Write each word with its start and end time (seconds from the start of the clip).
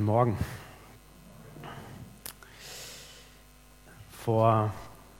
Guten 0.00 0.12
Morgen. 0.12 0.38
Vor 4.24 4.72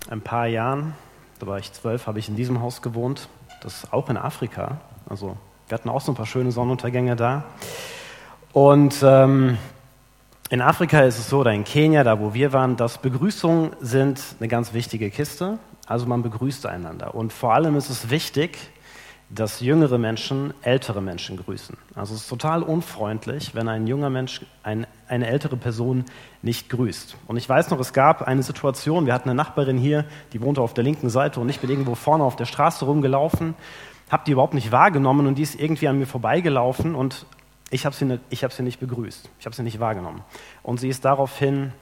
ein 0.08 0.22
paar 0.22 0.46
Jahren, 0.46 0.94
da 1.38 1.46
war 1.46 1.58
ich 1.58 1.70
zwölf, 1.74 2.06
habe 2.06 2.18
ich 2.18 2.30
in 2.30 2.34
diesem 2.34 2.62
Haus 2.62 2.80
gewohnt. 2.80 3.28
Das 3.62 3.84
ist 3.84 3.92
auch 3.92 4.08
in 4.08 4.16
Afrika. 4.16 4.78
Also 5.06 5.36
wir 5.68 5.74
hatten 5.74 5.90
auch 5.90 6.00
so 6.00 6.12
ein 6.12 6.14
paar 6.14 6.24
schöne 6.24 6.50
Sonnenuntergänge 6.50 7.14
da. 7.14 7.44
Und 8.54 9.02
ähm, 9.02 9.58
in 10.48 10.62
Afrika 10.62 11.00
ist 11.00 11.18
es 11.18 11.28
so, 11.28 11.40
oder 11.40 11.52
in 11.52 11.64
Kenia, 11.64 12.02
da 12.02 12.18
wo 12.18 12.32
wir 12.32 12.54
waren, 12.54 12.78
dass 12.78 12.96
Begrüßungen 12.96 13.76
sind 13.82 14.22
eine 14.38 14.48
ganz 14.48 14.72
wichtige 14.72 15.10
Kiste. 15.10 15.58
Also 15.84 16.06
man 16.06 16.22
begrüßt 16.22 16.64
einander. 16.64 17.14
Und 17.14 17.34
vor 17.34 17.52
allem 17.52 17.76
ist 17.76 17.90
es 17.90 18.08
wichtig, 18.08 18.56
dass 19.32 19.60
jüngere 19.60 19.96
Menschen 19.96 20.52
ältere 20.62 21.00
Menschen 21.00 21.36
grüßen. 21.36 21.76
Also 21.94 22.14
es 22.14 22.22
ist 22.22 22.28
total 22.28 22.64
unfreundlich, 22.64 23.54
wenn 23.54 23.68
ein 23.68 23.86
junger 23.86 24.10
Mensch 24.10 24.40
ein, 24.64 24.88
eine 25.06 25.28
ältere 25.28 25.56
Person 25.56 26.04
nicht 26.42 26.68
grüßt. 26.68 27.16
Und 27.28 27.36
ich 27.36 27.48
weiß 27.48 27.70
noch, 27.70 27.78
es 27.78 27.92
gab 27.92 28.22
eine 28.22 28.42
Situation, 28.42 29.06
wir 29.06 29.14
hatten 29.14 29.28
eine 29.28 29.36
Nachbarin 29.36 29.78
hier, 29.78 30.04
die 30.32 30.40
wohnte 30.40 30.60
auf 30.60 30.74
der 30.74 30.82
linken 30.82 31.10
Seite 31.10 31.38
und 31.38 31.48
ich 31.48 31.60
bin 31.60 31.70
irgendwo 31.70 31.94
vorne 31.94 32.24
auf 32.24 32.34
der 32.34 32.44
Straße 32.44 32.84
rumgelaufen, 32.84 33.54
habe 34.10 34.24
die 34.26 34.32
überhaupt 34.32 34.54
nicht 34.54 34.72
wahrgenommen 34.72 35.28
und 35.28 35.36
die 35.36 35.42
ist 35.42 35.60
irgendwie 35.60 35.86
an 35.86 35.98
mir 35.98 36.06
vorbeigelaufen 36.06 36.96
und 36.96 37.24
ich 37.70 37.86
habe 37.86 37.94
sie, 37.94 38.06
nicht, 38.06 38.42
hab 38.42 38.52
sie 38.52 38.64
nicht 38.64 38.80
begrüßt, 38.80 39.30
ich 39.38 39.46
habe 39.46 39.54
sie 39.54 39.62
nicht 39.62 39.78
wahrgenommen. 39.78 40.22
Und 40.64 40.80
sie 40.80 40.88
ist 40.88 41.04
daraufhin 41.04 41.72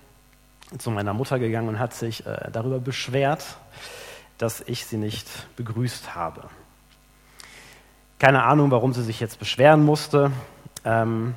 zu 0.77 0.91
meiner 0.91 1.15
Mutter 1.15 1.39
gegangen 1.39 1.69
und 1.69 1.79
hat 1.79 1.95
sich 1.95 2.27
äh, 2.27 2.51
darüber 2.53 2.79
beschwert, 2.79 3.57
dass 4.37 4.61
ich 4.61 4.85
sie 4.85 4.99
nicht 4.99 5.27
begrüßt 5.57 6.15
habe. 6.15 6.51
Keine 8.19 8.43
Ahnung, 8.43 8.73
warum 8.73 8.93
sie 8.93 9.03
sich 9.03 9.21
jetzt 9.21 9.39
beschweren 9.39 9.85
musste. 9.85 10.33
Ähm, 10.85 11.35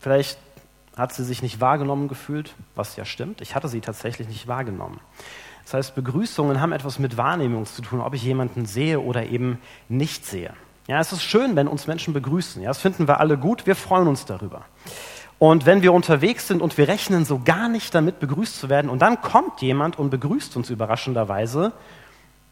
vielleicht 0.00 0.38
hat 0.96 1.12
sie 1.12 1.24
sich 1.24 1.42
nicht 1.42 1.60
wahrgenommen 1.60 2.08
gefühlt, 2.08 2.54
was 2.74 2.96
ja 2.96 3.04
stimmt. 3.04 3.42
Ich 3.42 3.54
hatte 3.54 3.68
sie 3.68 3.80
tatsächlich 3.80 4.28
nicht 4.28 4.48
wahrgenommen. 4.48 5.00
Das 5.64 5.74
heißt, 5.74 5.94
Begrüßungen 5.94 6.60
haben 6.60 6.72
etwas 6.72 6.98
mit 6.98 7.16
Wahrnehmung 7.16 7.66
zu 7.66 7.82
tun, 7.82 8.00
ob 8.00 8.14
ich 8.14 8.22
jemanden 8.22 8.64
sehe 8.64 9.00
oder 9.00 9.26
eben 9.26 9.58
nicht 9.88 10.24
sehe. 10.24 10.54
Ja, 10.86 11.00
es 11.00 11.12
ist 11.12 11.22
schön, 11.22 11.54
wenn 11.56 11.68
uns 11.68 11.86
Menschen 11.86 12.14
begrüßen. 12.14 12.62
Ja, 12.62 12.68
das 12.68 12.78
finden 12.78 13.06
wir 13.06 13.20
alle 13.20 13.36
gut. 13.36 13.66
Wir 13.66 13.76
freuen 13.76 14.08
uns 14.08 14.24
darüber. 14.24 14.62
Und 15.38 15.66
wenn 15.66 15.82
wir 15.82 15.92
unterwegs 15.92 16.48
sind 16.48 16.62
und 16.62 16.78
wir 16.78 16.88
rechnen 16.88 17.26
so 17.26 17.40
gar 17.44 17.68
nicht 17.68 17.94
damit, 17.94 18.20
begrüßt 18.20 18.58
zu 18.58 18.70
werden, 18.70 18.90
und 18.90 19.02
dann 19.02 19.20
kommt 19.20 19.60
jemand 19.60 19.98
und 19.98 20.08
begrüßt 20.08 20.56
uns 20.56 20.70
überraschenderweise, 20.70 21.72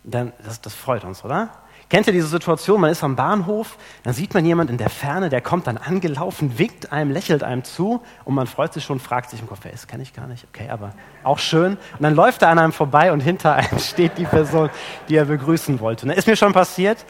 dann 0.05 0.33
das, 0.45 0.61
das 0.61 0.75
freut 0.75 1.05
uns, 1.05 1.25
oder? 1.25 1.51
Kennt 1.93 2.07
ihr 2.07 2.15
diese 2.15 2.29
Situation? 2.29 2.81
Man 2.81 2.91
ist 2.91 3.05
am 3.05 3.17
Bahnhof, 3.17 3.77
dann 4.03 4.15
sieht 4.15 4.33
man 4.33 4.47
jemand 4.47 4.71
in 4.71 4.79
der 4.79 4.89
Ferne, 4.89 5.29
der 5.29 5.43
kommt 5.43 5.67
dann 5.67 5.77
angelaufen, 5.77 6.59
winkt 6.59 6.91
einem, 6.91 7.11
lächelt 7.11 7.43
einem 7.43 7.65
zu 7.65 8.01
und 8.25 8.35
man 8.35 8.47
freut 8.47 8.73
sich 8.73 8.83
schon, 8.83 8.99
fragt 8.99 9.29
sich 9.29 9.41
im 9.41 9.47
Kopf, 9.47 9.59
wer 9.65 9.75
ist, 9.75 9.89
kenne 9.89 10.03
ich 10.03 10.15
gar 10.15 10.27
nicht, 10.27 10.47
okay, 10.49 10.71
aber 10.71 10.95
auch 11.23 11.39
schön. 11.39 11.73
Und 11.73 12.01
dann 12.01 12.15
läuft 12.15 12.41
er 12.41 12.49
an 12.49 12.59
einem 12.59 12.73
vorbei 12.73 13.13
und 13.13 13.21
hinter 13.21 13.57
einem 13.57 13.79
steht 13.79 14.17
die 14.17 14.25
Person, 14.25 14.71
die 15.11 15.17
er 15.17 15.27
begrüßen 15.27 15.81
wollte. 15.81 16.07
Das 16.07 16.17
ist 16.17 16.27
mir 16.27 16.35
schon 16.37 16.55
passiert. 16.55 17.05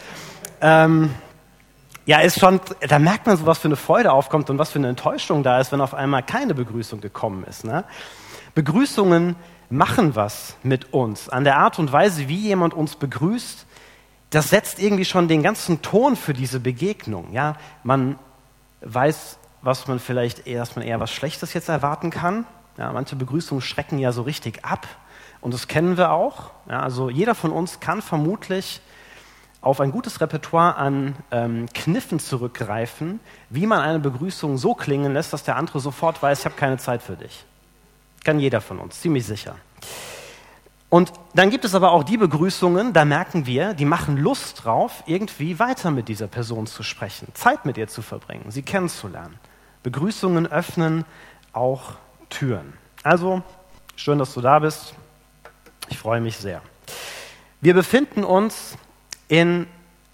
Ähm, 0.60 1.14
ja, 2.04 2.18
ist 2.18 2.40
schon, 2.40 2.58
da 2.80 2.98
merkt 2.98 3.26
man 3.26 3.36
so, 3.36 3.46
was 3.46 3.58
für 3.58 3.68
eine 3.68 3.76
Freude 3.76 4.10
aufkommt 4.10 4.50
und 4.50 4.58
was 4.58 4.72
für 4.72 4.80
eine 4.80 4.88
Enttäuschung 4.88 5.44
da 5.44 5.60
ist, 5.60 5.70
wenn 5.70 5.80
auf 5.80 5.94
einmal 5.94 6.24
keine 6.24 6.54
Begrüßung 6.54 7.00
gekommen 7.00 7.44
ist. 7.44 7.64
Ne? 7.64 7.84
Begrüßungen 8.56 9.36
machen 9.70 10.16
was 10.16 10.56
mit 10.64 10.92
uns. 10.92 11.28
An 11.28 11.44
der 11.44 11.58
Art 11.58 11.78
und 11.78 11.92
Weise, 11.92 12.26
wie 12.26 12.48
jemand 12.48 12.74
uns 12.74 12.96
begrüßt, 12.96 13.66
das 14.32 14.48
setzt 14.48 14.78
irgendwie 14.80 15.04
schon 15.04 15.28
den 15.28 15.42
ganzen 15.42 15.82
Ton 15.82 16.16
für 16.16 16.32
diese 16.32 16.58
Begegnung. 16.58 17.32
Ja, 17.32 17.56
man 17.84 18.18
weiß, 18.80 19.38
was 19.60 19.86
man 19.86 20.00
vielleicht 20.00 20.46
eher, 20.46 20.60
dass 20.60 20.74
man 20.74 20.84
eher 20.84 20.98
was 21.00 21.12
Schlechtes 21.12 21.52
jetzt 21.52 21.68
erwarten 21.68 22.10
kann. 22.10 22.46
Ja, 22.78 22.90
manche 22.92 23.14
Begrüßungen 23.14 23.60
schrecken 23.60 23.98
ja 23.98 24.10
so 24.10 24.22
richtig 24.22 24.64
ab 24.64 24.88
und 25.42 25.52
das 25.52 25.68
kennen 25.68 25.98
wir 25.98 26.12
auch. 26.12 26.50
Ja, 26.66 26.80
also 26.80 27.10
jeder 27.10 27.34
von 27.34 27.52
uns 27.52 27.80
kann 27.80 28.00
vermutlich 28.00 28.80
auf 29.60 29.80
ein 29.80 29.92
gutes 29.92 30.22
Repertoire 30.22 30.76
an 30.76 31.14
ähm, 31.30 31.66
Kniffen 31.74 32.18
zurückgreifen, 32.18 33.20
wie 33.50 33.66
man 33.66 33.80
eine 33.80 33.98
Begrüßung 33.98 34.56
so 34.56 34.74
klingen 34.74 35.12
lässt, 35.12 35.34
dass 35.34 35.44
der 35.44 35.56
andere 35.56 35.78
sofort 35.78 36.22
weiß, 36.22 36.40
ich 36.40 36.44
habe 36.46 36.56
keine 36.56 36.78
Zeit 36.78 37.02
für 37.02 37.16
dich. 37.16 37.44
Kann 38.24 38.40
jeder 38.40 38.62
von 38.62 38.78
uns, 38.78 38.98
ziemlich 38.98 39.26
sicher. 39.26 39.56
Und 40.92 41.10
dann 41.34 41.48
gibt 41.48 41.64
es 41.64 41.74
aber 41.74 41.92
auch 41.92 42.04
die 42.04 42.18
Begrüßungen, 42.18 42.92
da 42.92 43.06
merken 43.06 43.46
wir, 43.46 43.72
die 43.72 43.86
machen 43.86 44.18
Lust 44.18 44.62
drauf, 44.62 45.02
irgendwie 45.06 45.58
weiter 45.58 45.90
mit 45.90 46.06
dieser 46.06 46.26
Person 46.26 46.66
zu 46.66 46.82
sprechen, 46.82 47.28
Zeit 47.32 47.64
mit 47.64 47.78
ihr 47.78 47.88
zu 47.88 48.02
verbringen, 48.02 48.50
sie 48.50 48.60
kennenzulernen. 48.60 49.38
Begrüßungen 49.82 50.46
öffnen 50.46 51.06
auch 51.54 51.94
Türen. 52.28 52.74
Also, 53.02 53.40
schön, 53.96 54.18
dass 54.18 54.34
du 54.34 54.42
da 54.42 54.58
bist. 54.58 54.94
Ich 55.88 55.96
freue 55.96 56.20
mich 56.20 56.36
sehr. 56.36 56.60
Wir 57.62 57.72
befinden 57.72 58.22
uns 58.22 58.76
in 59.28 59.66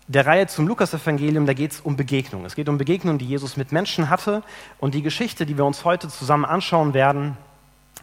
der 0.07 0.27
Reihe 0.27 0.47
zum 0.47 0.69
Lukasevangelium, 0.69 1.45
da 1.45 1.55
geht 1.55 1.73
es 1.73 1.81
um 1.81 1.97
Begegnungen. 1.97 2.47
Es 2.47 2.55
geht 2.55 2.69
um 2.69 2.79
Begegnungen, 2.79 3.19
die 3.19 3.27
Jesus 3.27 3.57
mit 3.57 3.73
Menschen 3.73 4.11
hatte. 4.11 4.45
Und 4.79 4.95
die 4.95 5.03
Geschichte, 5.03 5.45
die 5.45 5.57
wir 5.57 5.65
uns 5.65 5.85
heute 5.85 6.07
zusammen 6.09 6.45
anschauen 6.45 6.95
werden, 6.95 7.37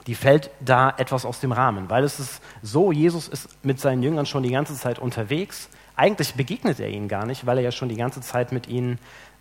die 0.07 0.15
fällt 0.15 0.51
da 0.59 0.93
etwas 0.97 1.25
aus 1.25 1.39
dem 1.39 1.51
Rahmen, 1.51 1.89
weil 1.89 2.03
es 2.03 2.19
ist 2.19 2.41
so, 2.61 2.91
Jesus 2.91 3.27
ist 3.27 3.49
mit 3.63 3.79
seinen 3.79 4.03
Jüngern 4.03 4.25
schon 4.25 4.43
die 4.43 4.51
ganze 4.51 4.75
Zeit 4.75 4.99
unterwegs. 4.99 5.69
Eigentlich 5.95 6.35
begegnet 6.35 6.79
er 6.79 6.89
ihnen 6.89 7.07
gar 7.07 7.25
nicht, 7.25 7.45
weil 7.45 7.57
er 7.57 7.63
ja 7.63 7.71
schon 7.71 7.89
die 7.89 7.95
ganze 7.95 8.21
Zeit 8.21 8.51
mit 8.51 8.67
ihnen 8.67 8.99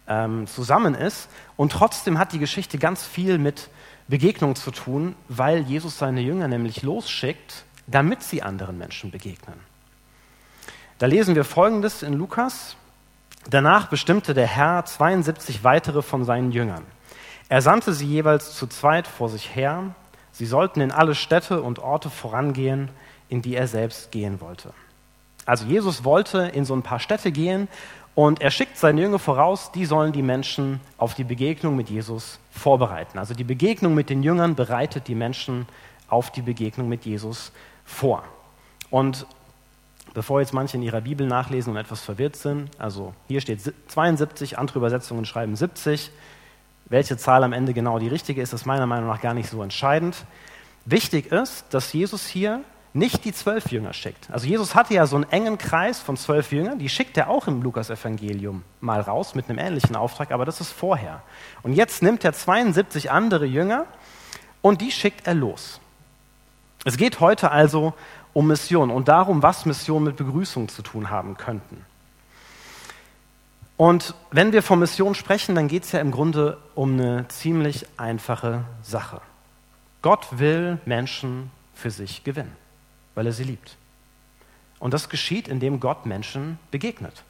ähm, 0.09 0.47
zusammen 0.47 0.95
ist. 0.95 1.29
Und 1.57 1.73
trotzdem 1.73 2.19
hat 2.19 2.33
die 2.33 2.39
Geschichte 2.39 2.79
ganz 2.79 3.05
viel 3.05 3.39
mit 3.39 3.69
Begegnung 4.09 4.55
zu 4.55 4.71
tun, 4.71 5.17
weil 5.29 5.61
Jesus 5.61 5.99
seine 5.99 6.21
Jünger 6.21 6.49
nämlich 6.49 6.83
losschickt, 6.83 7.65
damit 7.87 8.23
sie 8.23 8.43
anderen 8.43 8.79
Menschen 8.79 9.11
begegnen. 9.11 9.59
Da 10.99 11.07
lesen 11.07 11.35
wir 11.35 11.45
Folgendes 11.45 12.03
in 12.03 12.15
Lukas. 12.15 12.77
Danach 13.51 13.89
bestimmte 13.89 14.33
der 14.33 14.47
Herr 14.47 14.85
72 14.87 15.65
weitere 15.65 16.01
von 16.01 16.25
seinen 16.25 16.53
Jüngern. 16.53 16.85
Er 17.51 17.61
sandte 17.61 17.93
sie 17.93 18.07
jeweils 18.07 18.57
zu 18.57 18.67
zweit 18.67 19.07
vor 19.07 19.29
sich 19.29 19.55
her 19.55 19.95
Sie 20.35 20.47
sollten 20.47 20.81
in 20.81 20.91
alle 20.91 21.15
Städte 21.15 21.63
und 21.63 21.79
Orte 21.79 22.11
vorangehen, 22.11 22.89
in 23.29 23.41
die 23.41 23.55
er 23.55 23.69
selbst 23.69 24.11
gehen 24.11 24.41
wollte. 24.41 24.75
Also 25.47 25.65
Jesus 25.67 26.05
wollte 26.05 26.41
in 26.41 26.65
so 26.65 26.75
ein 26.75 26.83
paar 26.83 26.99
Städte 26.99 27.31
gehen 27.31 27.69
und 28.17 28.41
er 28.41 28.51
schickt 28.51 28.77
seine 28.77 29.01
Jünger 29.01 29.21
voraus, 29.21 29.71
die 29.71 29.85
sollen 29.87 30.13
die 30.13 30.23
Menschen 30.23 30.81
auf 30.99 31.15
die 31.15 31.23
Begegnung 31.23 31.77
mit 31.77 31.89
Jesus 31.89 32.41
vorbereiten. 32.51 33.19
Also 33.19 33.33
die 33.35 33.45
Begegnung 33.45 33.95
mit 33.95 34.11
den 34.11 34.25
Jüngern 34.25 34.57
bereitet 34.57 35.07
die 35.07 35.15
Menschen 35.15 35.67
auf 36.09 36.33
die 36.33 36.43
Begegnung 36.43 36.89
mit 36.89 37.05
Jesus 37.05 37.53
vor. 37.85 38.25
Und 38.91 39.27
bevor 40.15 40.41
jetzt 40.41 40.53
manche 40.53 40.77
in 40.77 40.83
ihrer 40.83 41.03
Bibel 41.03 41.29
nachlesen 41.29 41.73
und 41.73 41.77
etwas 41.77 42.01
verwirrt 42.01 42.35
sind, 42.35 42.71
also 42.79 43.15
hier 43.29 43.41
steht 43.41 43.61
72, 43.89 44.59
andere 44.59 44.81
Übersetzungen 44.81 45.25
schreiben 45.27 45.55
70, 45.55 46.11
welche 46.95 47.17
Zahl 47.17 47.43
am 47.43 47.53
Ende 47.53 47.75
genau 47.75 47.99
die 47.99 48.09
richtige 48.09 48.41
ist, 48.41 48.53
ist 48.53 48.67
meiner 48.67 48.87
Meinung 48.87 49.09
nach 49.09 49.21
gar 49.21 49.35
nicht 49.35 49.51
so 49.51 49.63
entscheidend. 49.63 50.17
Wichtig 50.85 51.33
ist, 51.33 51.67
dass 51.71 51.93
Jesus 51.93 52.27
hier 52.27 52.61
nicht 52.93 53.25
die 53.25 53.33
zwölf 53.33 53.73
Jünger 53.73 53.93
schickt. 53.93 54.31
Also 54.31 54.47
Jesus 54.47 54.77
hatte 54.77 54.95
ja 54.95 55.05
so 55.07 55.17
einen 55.17 55.29
engen 55.31 55.59
Kreis 55.59 55.99
von 55.99 56.17
zwölf 56.17 56.53
Jüngern, 56.53 56.79
die 56.79 56.89
schickt 56.89 57.17
er 57.17 57.29
auch 57.29 57.49
im 57.49 57.63
Lukas-Evangelium 57.63 58.63
mal 58.81 59.01
raus 59.01 59.35
mit 59.35 59.49
einem 59.49 59.59
ähnlichen 59.59 59.97
Auftrag, 59.97 60.31
aber 60.31 60.45
das 60.45 60.61
ist 60.61 60.71
vorher. 60.71 61.21
Und 61.65 61.73
jetzt 61.73 62.01
nimmt 62.01 62.25
er 62.25 62.33
72 62.33 63.11
andere 63.11 63.45
Jünger 63.45 63.87
und 64.63 64.81
die 64.81 64.93
schickt 64.93 65.27
er 65.27 65.35
los. 65.35 65.81
Es 66.85 66.97
geht 66.97 67.19
heute 67.19 67.51
also 67.51 67.95
um 68.33 68.47
Mission 68.47 68.91
und 68.91 69.09
darum, 69.09 69.43
was 69.43 69.67
Missionen 69.67 70.05
mit 70.05 70.17
Begrüßung 70.17 70.69
zu 70.69 70.83
tun 70.83 71.11
haben 71.11 71.37
könnten. 71.37 71.85
Und 73.77 74.15
wenn 74.31 74.53
wir 74.53 74.63
von 74.63 74.79
Mission 74.79 75.15
sprechen, 75.15 75.55
dann 75.55 75.69
geht 75.69 75.85
es 75.85 75.93
ja 75.93 76.01
im 76.01 76.13
Grunde 76.13 76.59
um 76.75 76.93
eine 76.93 77.27
ziemlich 77.29 77.87
einfache 77.97 78.65
Sache. 78.83 79.21
Gott 80.03 80.39
will 80.39 80.79
Menschen 80.85 81.51
für 81.75 81.91
sich 81.91 82.23
gewinnen, 82.25 82.55
weil 83.15 83.27
er 83.27 83.33
sie 83.33 83.45
liebt. 83.45 83.77
Und 84.79 84.95
das 84.95 85.09
geschieht, 85.09 85.49
indem 85.49 85.81
Gott 85.81 86.07
Menschen 86.07 86.59
begegnet. 86.71 87.23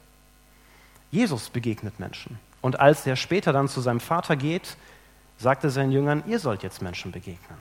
Jesus 1.09 1.49
begegnet 1.49 1.99
Menschen. 1.99 2.37
Und 2.61 2.79
als 2.79 3.07
er 3.07 3.15
später 3.15 3.53
dann 3.53 3.69
zu 3.69 3.81
seinem 3.81 3.99
Vater 3.99 4.35
geht, 4.35 4.75
sagt 5.37 5.63
er 5.63 5.69
seinen 5.69 5.91
Jüngern, 5.91 6.23
ihr 6.27 6.39
sollt 6.39 6.63
jetzt 6.63 6.81
Menschen 6.81 7.11
begegnen. 7.11 7.57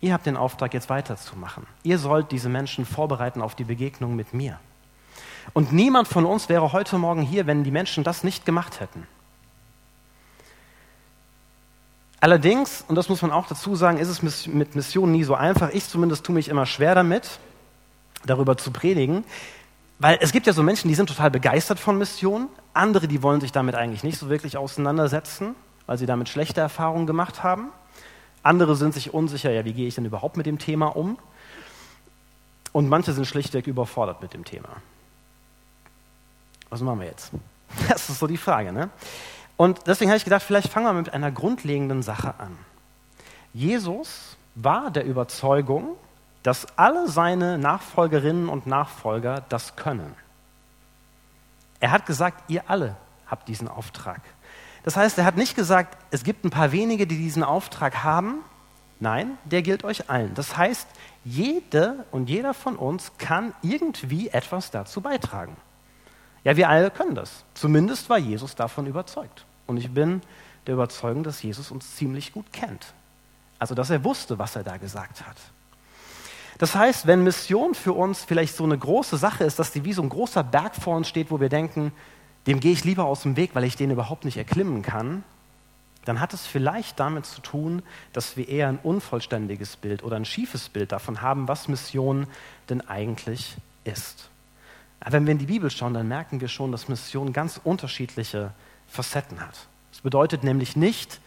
Ihr 0.00 0.12
habt 0.12 0.26
den 0.26 0.36
Auftrag, 0.36 0.74
jetzt 0.74 0.90
weiterzumachen. 0.90 1.66
Ihr 1.82 1.98
sollt 1.98 2.30
diese 2.30 2.48
Menschen 2.48 2.86
vorbereiten 2.86 3.40
auf 3.40 3.54
die 3.54 3.64
Begegnung 3.64 4.16
mit 4.16 4.34
mir. 4.34 4.58
Und 5.52 5.72
niemand 5.72 6.08
von 6.08 6.24
uns 6.24 6.48
wäre 6.48 6.72
heute 6.72 6.98
Morgen 6.98 7.22
hier, 7.22 7.46
wenn 7.46 7.64
die 7.64 7.70
Menschen 7.70 8.04
das 8.04 8.24
nicht 8.24 8.46
gemacht 8.46 8.80
hätten. 8.80 9.06
Allerdings, 12.20 12.84
und 12.88 12.94
das 12.94 13.08
muss 13.10 13.20
man 13.20 13.30
auch 13.32 13.46
dazu 13.46 13.76
sagen, 13.76 13.98
ist 13.98 14.08
es 14.08 14.46
mit 14.46 14.74
Missionen 14.74 15.12
nie 15.12 15.24
so 15.24 15.34
einfach. 15.34 15.70
Ich 15.70 15.86
zumindest 15.88 16.24
tue 16.24 16.34
mich 16.34 16.48
immer 16.48 16.64
schwer 16.64 16.94
damit, 16.94 17.38
darüber 18.24 18.56
zu 18.56 18.70
predigen, 18.70 19.24
weil 19.98 20.18
es 20.22 20.32
gibt 20.32 20.46
ja 20.46 20.54
so 20.54 20.62
Menschen, 20.62 20.88
die 20.88 20.94
sind 20.94 21.08
total 21.08 21.30
begeistert 21.30 21.78
von 21.78 21.98
Missionen, 21.98 22.48
andere, 22.72 23.06
die 23.08 23.22
wollen 23.22 23.40
sich 23.42 23.52
damit 23.52 23.74
eigentlich 23.74 24.02
nicht 24.02 24.18
so 24.18 24.30
wirklich 24.30 24.56
auseinandersetzen. 24.56 25.54
weil 25.86 25.98
sie 25.98 26.06
damit 26.06 26.28
schlechte 26.28 26.60
Erfahrungen 26.60 27.06
gemacht 27.06 27.42
haben. 27.42 27.70
Andere 28.42 28.76
sind 28.76 28.94
sich 28.94 29.14
unsicher, 29.14 29.50
ja, 29.50 29.64
wie 29.64 29.72
gehe 29.72 29.86
ich 29.86 29.94
denn 29.94 30.04
überhaupt 30.04 30.36
mit 30.36 30.46
dem 30.46 30.58
Thema 30.58 30.86
um? 30.96 31.18
Und 32.72 32.88
manche 32.88 33.12
sind 33.12 33.26
schlichtweg 33.26 33.66
überfordert 33.66 34.20
mit 34.20 34.34
dem 34.34 34.44
Thema. 34.44 34.68
Was 36.70 36.80
machen 36.80 37.00
wir 37.00 37.06
jetzt? 37.06 37.32
Das 37.88 38.08
ist 38.08 38.18
so 38.18 38.26
die 38.26 38.36
Frage. 38.36 38.72
Ne? 38.72 38.90
Und 39.56 39.86
deswegen 39.86 40.10
habe 40.10 40.16
ich 40.16 40.24
gedacht, 40.24 40.42
vielleicht 40.42 40.68
fangen 40.68 40.86
wir 40.86 40.92
mit 40.92 41.12
einer 41.12 41.30
grundlegenden 41.30 42.02
Sache 42.02 42.34
an. 42.38 42.56
Jesus 43.52 44.36
war 44.54 44.90
der 44.90 45.04
Überzeugung, 45.04 45.96
dass 46.42 46.66
alle 46.76 47.08
seine 47.08 47.58
Nachfolgerinnen 47.58 48.48
und 48.48 48.66
Nachfolger 48.66 49.44
das 49.48 49.76
können. 49.76 50.14
Er 51.80 51.90
hat 51.90 52.06
gesagt, 52.06 52.50
ihr 52.50 52.68
alle 52.68 52.96
habt 53.26 53.48
diesen 53.48 53.68
Auftrag. 53.68 54.20
Das 54.82 54.96
heißt, 54.96 55.18
er 55.18 55.24
hat 55.24 55.36
nicht 55.36 55.56
gesagt, 55.56 55.96
es 56.10 56.24
gibt 56.24 56.44
ein 56.44 56.50
paar 56.50 56.72
wenige, 56.72 57.06
die 57.06 57.16
diesen 57.16 57.42
Auftrag 57.42 58.04
haben. 58.04 58.44
Nein, 59.00 59.38
der 59.44 59.62
gilt 59.62 59.84
euch 59.84 60.10
allen. 60.10 60.34
Das 60.34 60.56
heißt, 60.56 60.86
jede 61.24 62.04
und 62.10 62.28
jeder 62.28 62.52
von 62.52 62.76
uns 62.76 63.12
kann 63.18 63.54
irgendwie 63.62 64.28
etwas 64.28 64.70
dazu 64.70 65.00
beitragen. 65.00 65.56
Ja, 66.44 66.56
wir 66.56 66.68
alle 66.68 66.90
können 66.90 67.14
das. 67.14 67.44
Zumindest 67.54 68.08
war 68.10 68.18
Jesus 68.18 68.54
davon 68.54 68.86
überzeugt. 68.86 69.46
Und 69.66 69.78
ich 69.78 69.90
bin 69.90 70.20
der 70.66 70.74
Überzeugung, 70.74 71.22
dass 71.22 71.42
Jesus 71.42 71.70
uns 71.70 71.96
ziemlich 71.96 72.32
gut 72.32 72.52
kennt. 72.52 72.92
Also, 73.58 73.74
dass 73.74 73.90
er 73.90 74.04
wusste, 74.04 74.38
was 74.38 74.56
er 74.56 74.62
da 74.62 74.76
gesagt 74.76 75.26
hat. 75.26 75.36
Das 76.58 76.74
heißt, 76.74 77.06
wenn 77.06 77.24
Mission 77.24 77.74
für 77.74 77.92
uns 77.92 78.22
vielleicht 78.22 78.54
so 78.54 78.64
eine 78.64 78.78
große 78.78 79.16
Sache 79.16 79.44
ist, 79.44 79.58
dass 79.58 79.72
die 79.72 79.84
wie 79.84 79.92
so 79.92 80.02
ein 80.02 80.08
großer 80.08 80.44
Berg 80.44 80.76
vor 80.76 80.96
uns 80.96 81.08
steht, 81.08 81.30
wo 81.30 81.40
wir 81.40 81.48
denken, 81.48 81.92
dem 82.46 82.60
gehe 82.60 82.72
ich 82.72 82.84
lieber 82.84 83.06
aus 83.06 83.22
dem 83.22 83.36
Weg, 83.36 83.54
weil 83.54 83.64
ich 83.64 83.76
den 83.76 83.90
überhaupt 83.90 84.24
nicht 84.24 84.36
erklimmen 84.36 84.82
kann, 84.82 85.24
dann 86.04 86.20
hat 86.20 86.34
es 86.34 86.46
vielleicht 86.46 87.00
damit 87.00 87.24
zu 87.24 87.40
tun, 87.40 87.82
dass 88.12 88.36
wir 88.36 88.48
eher 88.48 88.68
ein 88.68 88.78
unvollständiges 88.82 89.76
Bild 89.76 90.04
oder 90.04 90.16
ein 90.16 90.26
schiefes 90.26 90.68
Bild 90.68 90.92
davon 90.92 91.22
haben, 91.22 91.48
was 91.48 91.66
Mission 91.66 92.26
denn 92.68 92.82
eigentlich 92.82 93.56
ist. 93.84 94.28
Aber 95.04 95.12
wenn 95.12 95.26
wir 95.26 95.32
in 95.32 95.38
die 95.38 95.46
Bibel 95.46 95.70
schauen, 95.70 95.94
dann 95.94 96.08
merken 96.08 96.40
wir 96.40 96.48
schon, 96.48 96.72
dass 96.72 96.88
Mission 96.88 97.32
ganz 97.32 97.60
unterschiedliche 97.62 98.52
Facetten 98.88 99.40
hat. 99.40 99.68
Das 99.92 100.00
bedeutet 100.00 100.42
nämlich 100.42 100.76
nicht, 100.76 101.20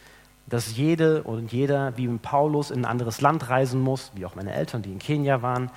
dass 0.47 0.75
jede 0.75 1.23
und 1.23 1.51
jeder, 1.51 1.95
wie 1.97 2.07
Paulus, 2.07 2.71
in 2.71 2.81
ein 2.81 2.85
anderes 2.85 3.21
Land 3.21 3.49
reisen 3.49 3.81
muss, 3.81 4.11
wie 4.15 4.25
auch 4.25 4.35
meine 4.35 4.53
Eltern, 4.53 4.81
die 4.81 4.91
in 4.91 4.99
Kenia 4.99 5.41
waren, 5.41 5.69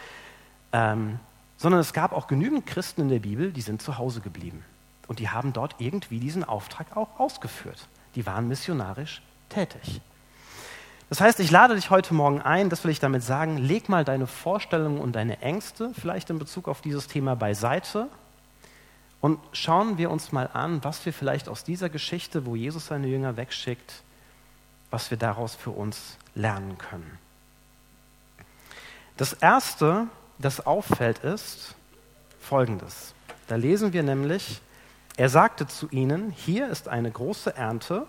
ähm, 0.73 1.19
sondern 1.57 1.81
es 1.81 1.93
gab 1.93 2.13
auch 2.13 2.27
genügend 2.27 2.67
Christen 2.67 3.03
in 3.03 3.09
der 3.11 3.19
Bibel, 3.19 3.53
die 3.53 3.61
sind 3.61 3.83
zu 3.83 3.99
Hause 3.99 4.21
geblieben. 4.21 4.65
Und 5.09 5.19
die 5.19 5.29
haben 5.29 5.53
dort 5.53 5.75
irgendwie 5.79 6.21
diesen 6.21 6.45
Auftrag 6.45 6.97
auch 6.97 7.19
ausgeführt. 7.19 7.89
Die 8.15 8.25
waren 8.27 8.49
missionarisch 8.49 9.21
tätig. 9.49 10.01
Das 11.11 11.21
heißt, 11.21 11.41
ich 11.41 11.51
lade 11.51 11.75
dich 11.75 11.91
heute 11.91 12.15
Morgen 12.15 12.41
ein, 12.41 12.71
das 12.71 12.85
will 12.85 12.93
ich 12.93 13.01
damit 13.01 13.25
sagen, 13.25 13.59
leg 13.59 13.89
mal 13.89 14.05
deine 14.05 14.29
Vorstellungen 14.29 15.01
und 15.01 15.17
deine 15.17 15.43
Ängste 15.43 15.91
vielleicht 16.01 16.31
in 16.31 16.39
Bezug 16.39 16.69
auf 16.69 16.83
dieses 16.83 17.09
Thema 17.09 17.35
beiseite 17.35 18.07
und 19.21 19.41
schauen 19.53 19.99
wir 19.99 20.09
uns 20.09 20.31
mal 20.31 20.49
an, 20.53 20.85
was 20.85 21.05
wir 21.05 21.13
vielleicht 21.13 21.49
aus 21.49 21.65
dieser 21.65 21.89
Geschichte, 21.89 22.47
wo 22.47 22.55
Jesus 22.55 22.87
seine 22.87 23.09
Jünger 23.09 23.37
wegschickt, 23.37 24.05
was 24.91 25.11
wir 25.11 25.19
daraus 25.19 25.57
für 25.57 25.71
uns 25.71 26.17
lernen 26.37 26.79
können. 26.79 27.19
Das 29.17 29.33
Erste, 29.33 30.07
das 30.39 30.65
auffällt, 30.65 31.19
ist 31.19 31.75
Folgendes. 32.39 33.15
Da 33.49 33.57
lesen 33.57 33.93
wir 33.93 34.05
nämlich, 34.05 34.63
er 35.17 35.29
sagte 35.29 35.67
zu 35.67 35.89
ihnen, 35.91 36.31
hier 36.31 36.69
ist 36.69 36.87
eine 36.87 37.11
große 37.11 37.57
Ernte, 37.57 38.07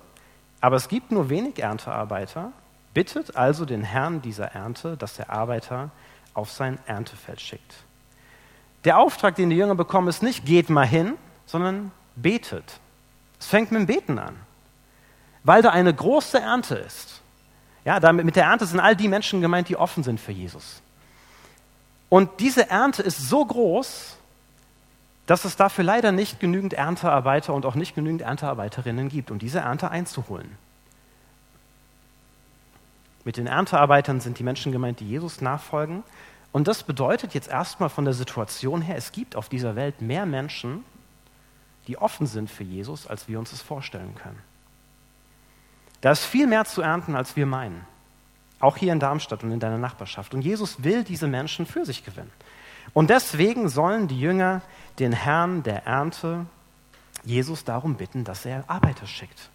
aber 0.61 0.75
es 0.75 0.87
gibt 0.87 1.11
nur 1.11 1.29
wenig 1.29 1.57
Erntearbeiter. 1.57 2.53
Bittet 2.93 3.35
also 3.35 3.65
den 3.65 3.83
Herrn 3.83 4.21
dieser 4.21 4.47
Ernte, 4.47 4.97
dass 4.97 5.17
er 5.17 5.29
Arbeiter 5.29 5.91
auf 6.33 6.51
sein 6.51 6.77
Erntefeld 6.85 7.39
schickt. 7.39 7.75
Der 8.83 8.97
Auftrag, 8.97 9.35
den 9.35 9.49
die 9.49 9.55
Jünger 9.55 9.75
bekommen, 9.75 10.07
ist 10.07 10.23
nicht, 10.23 10.45
geht 10.45 10.69
mal 10.69 10.87
hin, 10.87 11.13
sondern 11.45 11.91
betet. 12.15 12.79
Es 13.39 13.47
fängt 13.47 13.71
mit 13.71 13.81
dem 13.81 13.85
Beten 13.87 14.19
an, 14.19 14.35
weil 15.43 15.61
da 15.61 15.69
eine 15.69 15.93
große 15.93 16.39
Ernte 16.39 16.75
ist. 16.75 17.21
Ja, 17.85 17.99
damit, 17.99 18.25
mit 18.25 18.35
der 18.35 18.45
Ernte 18.45 18.65
sind 18.65 18.79
all 18.79 18.95
die 18.95 19.07
Menschen 19.07 19.41
gemeint, 19.41 19.69
die 19.69 19.77
offen 19.77 20.03
sind 20.03 20.19
für 20.19 20.31
Jesus. 20.31 20.81
Und 22.09 22.39
diese 22.39 22.69
Ernte 22.69 23.01
ist 23.01 23.29
so 23.29 23.45
groß, 23.45 24.17
dass 25.25 25.45
es 25.45 25.55
dafür 25.55 25.83
leider 25.83 26.11
nicht 26.11 26.39
genügend 26.39 26.73
Erntearbeiter 26.73 27.53
und 27.53 27.65
auch 27.65 27.75
nicht 27.75 27.95
genügend 27.95 28.21
Erntearbeiterinnen 28.21 29.09
gibt, 29.09 29.31
um 29.31 29.39
diese 29.39 29.59
Ernte 29.59 29.89
einzuholen. 29.89 30.57
Mit 33.23 33.37
den 33.37 33.47
Erntearbeitern 33.47 34.19
sind 34.19 34.39
die 34.39 34.43
Menschen 34.43 34.71
gemeint, 34.71 34.99
die 34.99 35.07
Jesus 35.07 35.41
nachfolgen. 35.41 36.03
Und 36.51 36.67
das 36.67 36.83
bedeutet 36.83 37.33
jetzt 37.33 37.49
erstmal 37.49 37.89
von 37.89 38.05
der 38.05 38.13
Situation 38.13 38.81
her, 38.81 38.95
es 38.97 39.11
gibt 39.11 39.35
auf 39.35 39.47
dieser 39.47 39.75
Welt 39.75 40.01
mehr 40.01 40.25
Menschen, 40.25 40.83
die 41.87 41.97
offen 41.97 42.27
sind 42.27 42.49
für 42.49 42.63
Jesus, 42.63 43.07
als 43.07 43.27
wir 43.27 43.39
uns 43.39 43.51
es 43.51 43.61
vorstellen 43.61 44.15
können. 44.15 44.39
Da 46.01 46.11
ist 46.11 46.25
viel 46.25 46.47
mehr 46.47 46.65
zu 46.65 46.81
ernten, 46.81 47.15
als 47.15 47.35
wir 47.35 47.45
meinen. 47.45 47.85
Auch 48.59 48.77
hier 48.77 48.91
in 48.91 48.99
Darmstadt 48.99 49.43
und 49.43 49.51
in 49.51 49.59
deiner 49.59 49.77
Nachbarschaft. 49.77 50.33
Und 50.33 50.41
Jesus 50.41 50.83
will 50.83 51.03
diese 51.03 51.27
Menschen 51.27 51.65
für 51.65 51.85
sich 51.85 52.03
gewinnen. 52.03 52.31
Und 52.93 53.09
deswegen 53.09 53.69
sollen 53.69 54.07
die 54.07 54.19
Jünger 54.19 54.61
den 54.99 55.13
Herrn 55.13 55.63
der 55.63 55.85
Ernte, 55.85 56.45
Jesus, 57.23 57.63
darum 57.63 57.95
bitten, 57.95 58.23
dass 58.23 58.45
er 58.45 58.63
Arbeiter 58.67 59.05
schickt. 59.05 59.50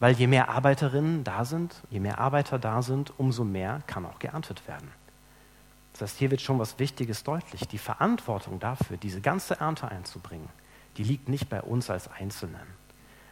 Weil 0.00 0.14
je 0.14 0.26
mehr 0.26 0.48
Arbeiterinnen 0.48 1.24
da 1.24 1.44
sind, 1.44 1.82
je 1.90 2.00
mehr 2.00 2.18
Arbeiter 2.18 2.58
da 2.58 2.82
sind, 2.82 3.12
umso 3.18 3.44
mehr 3.44 3.82
kann 3.86 4.06
auch 4.06 4.18
geerntet 4.18 4.66
werden. 4.66 4.90
Das 5.92 6.02
heißt, 6.02 6.18
hier 6.18 6.30
wird 6.30 6.40
schon 6.40 6.58
was 6.58 6.78
Wichtiges 6.78 7.22
deutlich. 7.22 7.68
Die 7.68 7.78
Verantwortung 7.78 8.58
dafür, 8.58 8.96
diese 8.96 9.20
ganze 9.20 9.60
Ernte 9.60 9.88
einzubringen, 9.88 10.48
die 10.96 11.04
liegt 11.04 11.28
nicht 11.28 11.48
bei 11.48 11.60
uns 11.60 11.90
als 11.90 12.08
Einzelnen, 12.08 12.66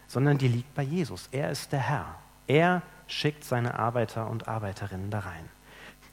sondern 0.06 0.38
die 0.38 0.48
liegt 0.48 0.74
bei 0.74 0.82
Jesus. 0.82 1.28
Er 1.32 1.50
ist 1.50 1.72
der 1.72 1.80
Herr. 1.80 2.14
Er 2.46 2.82
schickt 3.06 3.44
seine 3.44 3.78
Arbeiter 3.78 4.28
und 4.28 4.46
Arbeiterinnen 4.46 5.10
da 5.10 5.20
rein. 5.20 5.48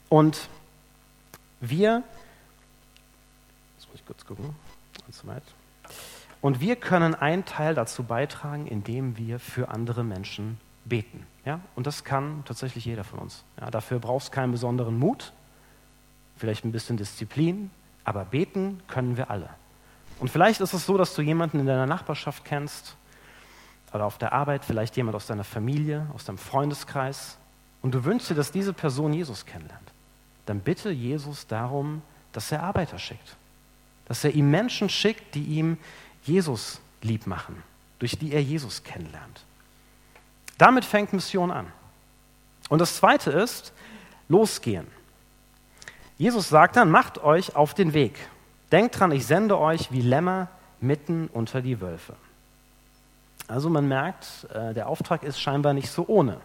Und 0.08 0.48
wir 1.60 2.02
muss 3.76 4.00
ich 4.00 4.06
kurz 4.06 4.24
gucken. 4.24 4.54
So 5.10 5.26
weiter. 5.26 5.42
Und 6.40 6.60
wir 6.60 6.76
können 6.76 7.14
einen 7.14 7.44
Teil 7.44 7.74
dazu 7.74 8.04
beitragen, 8.04 8.66
indem 8.66 9.16
wir 9.16 9.38
für 9.38 9.68
andere 9.68 10.04
Menschen 10.04 10.58
beten. 10.84 11.26
Ja? 11.44 11.60
Und 11.74 11.86
das 11.86 12.04
kann 12.04 12.42
tatsächlich 12.44 12.84
jeder 12.84 13.04
von 13.04 13.18
uns. 13.18 13.44
Ja, 13.60 13.70
dafür 13.70 13.98
brauchst 13.98 14.28
du 14.28 14.32
keinen 14.32 14.52
besonderen 14.52 14.98
Mut, 14.98 15.32
vielleicht 16.36 16.64
ein 16.64 16.72
bisschen 16.72 16.96
Disziplin, 16.96 17.70
aber 18.04 18.24
beten 18.24 18.80
können 18.86 19.16
wir 19.16 19.30
alle. 19.30 19.48
Und 20.18 20.30
vielleicht 20.30 20.60
ist 20.60 20.72
es 20.72 20.86
so, 20.86 20.96
dass 20.96 21.14
du 21.14 21.22
jemanden 21.22 21.60
in 21.60 21.66
deiner 21.66 21.86
Nachbarschaft 21.86 22.44
kennst 22.44 22.96
oder 23.92 24.04
auf 24.04 24.18
der 24.18 24.32
Arbeit, 24.32 24.64
vielleicht 24.64 24.96
jemand 24.96 25.16
aus 25.16 25.26
deiner 25.26 25.44
Familie, 25.44 26.06
aus 26.14 26.24
deinem 26.24 26.38
Freundeskreis, 26.38 27.38
und 27.82 27.94
du 27.94 28.04
wünschst 28.04 28.30
dir, 28.30 28.34
dass 28.34 28.50
diese 28.50 28.72
Person 28.72 29.12
Jesus 29.12 29.46
kennenlernt. 29.46 29.92
Dann 30.46 30.60
bitte 30.60 30.90
Jesus 30.90 31.46
darum, 31.46 32.02
dass 32.32 32.50
er 32.50 32.62
Arbeiter 32.62 32.98
schickt 32.98 33.36
dass 34.06 34.24
er 34.24 34.34
ihm 34.34 34.50
Menschen 34.50 34.88
schickt, 34.88 35.34
die 35.34 35.44
ihm 35.44 35.78
Jesus 36.26 36.80
lieb 37.02 37.26
machen, 37.26 37.62
durch 37.98 38.18
die 38.18 38.32
er 38.32 38.42
Jesus 38.42 38.82
kennenlernt. 38.82 39.44
Damit 40.58 40.84
fängt 40.84 41.12
Mission 41.12 41.50
an. 41.50 41.66
Und 42.68 42.80
das 42.80 42.96
Zweite 42.96 43.30
ist, 43.30 43.72
losgehen. 44.28 44.86
Jesus 46.18 46.48
sagt 46.48 46.76
dann, 46.76 46.90
macht 46.90 47.22
euch 47.22 47.54
auf 47.54 47.74
den 47.74 47.92
Weg. 47.92 48.18
Denkt 48.72 48.98
dran, 48.98 49.12
ich 49.12 49.26
sende 49.26 49.58
euch 49.58 49.92
wie 49.92 50.00
Lämmer 50.00 50.48
mitten 50.80 51.28
unter 51.32 51.62
die 51.62 51.80
Wölfe. 51.80 52.14
Also 53.48 53.70
man 53.70 53.86
merkt, 53.86 54.48
äh, 54.52 54.74
der 54.74 54.88
Auftrag 54.88 55.22
ist 55.22 55.40
scheinbar 55.40 55.72
nicht 55.72 55.90
so 55.90 56.04
ohne. 56.08 56.40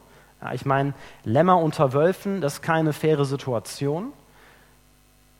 Ich 0.54 0.66
meine, 0.66 0.94
Lämmer 1.24 1.58
unter 1.58 1.94
Wölfen, 1.94 2.42
das 2.42 2.56
ist 2.56 2.62
keine 2.62 2.94
faire 2.94 3.26
Situation. 3.26 4.12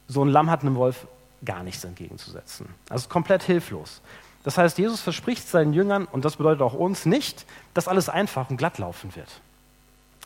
So 0.08 0.24
ein 0.24 0.30
Lamm 0.30 0.50
hat 0.50 0.62
einem 0.62 0.76
Wolf 0.76 1.08
gar 1.44 1.64
nichts 1.64 1.84
entgegenzusetzen. 1.84 2.70
Also 2.90 3.10
komplett 3.10 3.44
hilflos. 3.44 4.02
Das 4.44 4.58
heißt, 4.58 4.78
Jesus 4.78 5.02
verspricht 5.02 5.48
seinen 5.48 5.74
Jüngern, 5.74 6.06
und 6.06 6.26
das 6.26 6.38
bedeutet 6.38 6.62
auch 6.62 6.74
uns, 6.74 7.06
nicht, 7.06 7.46
dass 7.74 7.88
alles 7.88 8.10
einfach 8.10 8.50
und 8.50 8.58
glatt 8.58 8.78
laufen 8.78 9.16
wird. 9.16 9.42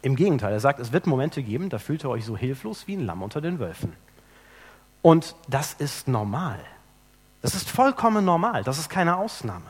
Im 0.02 0.16
Gegenteil, 0.16 0.54
er 0.54 0.60
sagt, 0.60 0.80
es 0.80 0.92
wird 0.92 1.08
Momente 1.08 1.44
geben, 1.44 1.70
da 1.70 1.80
fühlt 1.80 2.04
ihr 2.04 2.10
euch 2.10 2.26
so 2.26 2.38
hilflos 2.38 2.88
wie 2.88 2.96
ein 2.96 3.06
Lamm 3.06 3.24
unter 3.24 3.42
den 3.42 3.60
Wölfen. 3.60 3.94
Und 5.02 5.36
das 5.48 5.74
ist 5.74 6.08
normal. 6.08 6.60
Das 7.42 7.56
ist 7.56 7.70
vollkommen 7.70 8.26
normal. 8.26 8.64
Das 8.64 8.80
ist 8.80 8.90
keine 8.90 9.18
Ausnahme. 9.18 9.70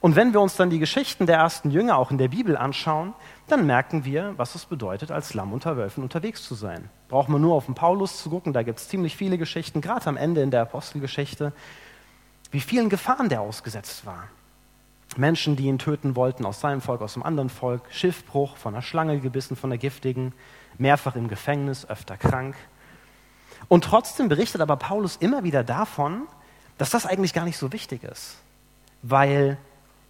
Und 0.00 0.16
wenn 0.16 0.32
wir 0.32 0.40
uns 0.40 0.56
dann 0.56 0.70
die 0.70 0.78
Geschichten 0.78 1.26
der 1.26 1.36
ersten 1.36 1.70
Jünger 1.70 1.96
auch 1.98 2.10
in 2.10 2.18
der 2.18 2.28
Bibel 2.28 2.56
anschauen, 2.56 3.14
dann 3.48 3.66
merken 3.66 4.04
wir, 4.04 4.34
was 4.36 4.54
es 4.54 4.64
bedeutet, 4.64 5.10
als 5.10 5.34
Lamm 5.34 5.52
unter 5.52 5.76
Wölfen 5.76 6.02
unterwegs 6.02 6.44
zu 6.44 6.54
sein. 6.54 6.88
Braucht 7.08 7.28
man 7.28 7.40
nur 7.40 7.54
auf 7.54 7.66
den 7.66 7.74
Paulus 7.74 8.22
zu 8.22 8.30
gucken, 8.30 8.52
da 8.52 8.62
gibt 8.62 8.78
es 8.78 8.88
ziemlich 8.88 9.16
viele 9.16 9.36
Geschichten, 9.36 9.80
gerade 9.80 10.06
am 10.06 10.16
Ende 10.16 10.42
in 10.42 10.50
der 10.50 10.62
Apostelgeschichte, 10.62 11.52
wie 12.50 12.60
vielen 12.60 12.88
Gefahren 12.88 13.28
der 13.28 13.40
ausgesetzt 13.40 14.06
war. 14.06 14.28
Menschen, 15.16 15.56
die 15.56 15.66
ihn 15.66 15.78
töten 15.78 16.14
wollten, 16.14 16.46
aus 16.46 16.60
seinem 16.60 16.80
Volk, 16.80 17.00
aus 17.02 17.14
dem 17.14 17.22
anderen 17.22 17.50
Volk, 17.50 17.82
Schiffbruch, 17.90 18.56
von 18.56 18.74
einer 18.74 18.82
Schlange 18.82 19.18
gebissen, 19.18 19.56
von 19.56 19.70
der 19.70 19.78
giftigen, 19.78 20.32
mehrfach 20.78 21.16
im 21.16 21.28
Gefängnis, 21.28 21.88
öfter 21.88 22.16
krank. 22.16 22.54
Und 23.68 23.84
trotzdem 23.84 24.28
berichtet 24.28 24.60
aber 24.60 24.76
Paulus 24.76 25.16
immer 25.16 25.42
wieder 25.42 25.64
davon, 25.64 26.22
dass 26.78 26.90
das 26.90 27.06
eigentlich 27.06 27.34
gar 27.34 27.44
nicht 27.44 27.58
so 27.58 27.72
wichtig 27.72 28.04
ist, 28.04 28.38
weil 29.02 29.58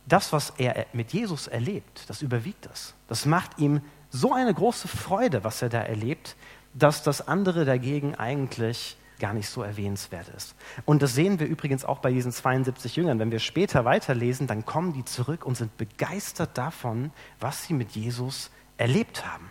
das, 0.06 0.32
was 0.32 0.50
er 0.58 0.86
mit 0.92 1.12
Jesus 1.12 1.46
erlebt, 1.46 2.08
das 2.08 2.22
überwiegt 2.22 2.66
das. 2.66 2.94
Das 3.08 3.26
macht 3.26 3.58
ihm 3.58 3.80
so 4.10 4.32
eine 4.32 4.52
große 4.52 4.88
Freude, 4.88 5.44
was 5.44 5.62
er 5.62 5.68
da 5.68 5.80
erlebt, 5.80 6.36
dass 6.74 7.02
das 7.02 7.26
andere 7.26 7.64
dagegen 7.64 8.14
eigentlich 8.14 8.96
gar 9.20 9.32
nicht 9.32 9.48
so 9.48 9.62
erwähnenswert 9.62 10.28
ist. 10.36 10.56
Und 10.84 11.02
das 11.02 11.14
sehen 11.14 11.38
wir 11.38 11.46
übrigens 11.46 11.84
auch 11.84 12.00
bei 12.00 12.10
diesen 12.10 12.32
72 12.32 12.96
Jüngern. 12.96 13.20
Wenn 13.20 13.30
wir 13.30 13.38
später 13.38 13.84
weiterlesen, 13.84 14.48
dann 14.48 14.66
kommen 14.66 14.92
die 14.92 15.04
zurück 15.04 15.44
und 15.46 15.56
sind 15.56 15.76
begeistert 15.76 16.58
davon, 16.58 17.12
was 17.38 17.64
sie 17.64 17.74
mit 17.74 17.92
Jesus 17.92 18.50
erlebt 18.76 19.24
haben. 19.24 19.50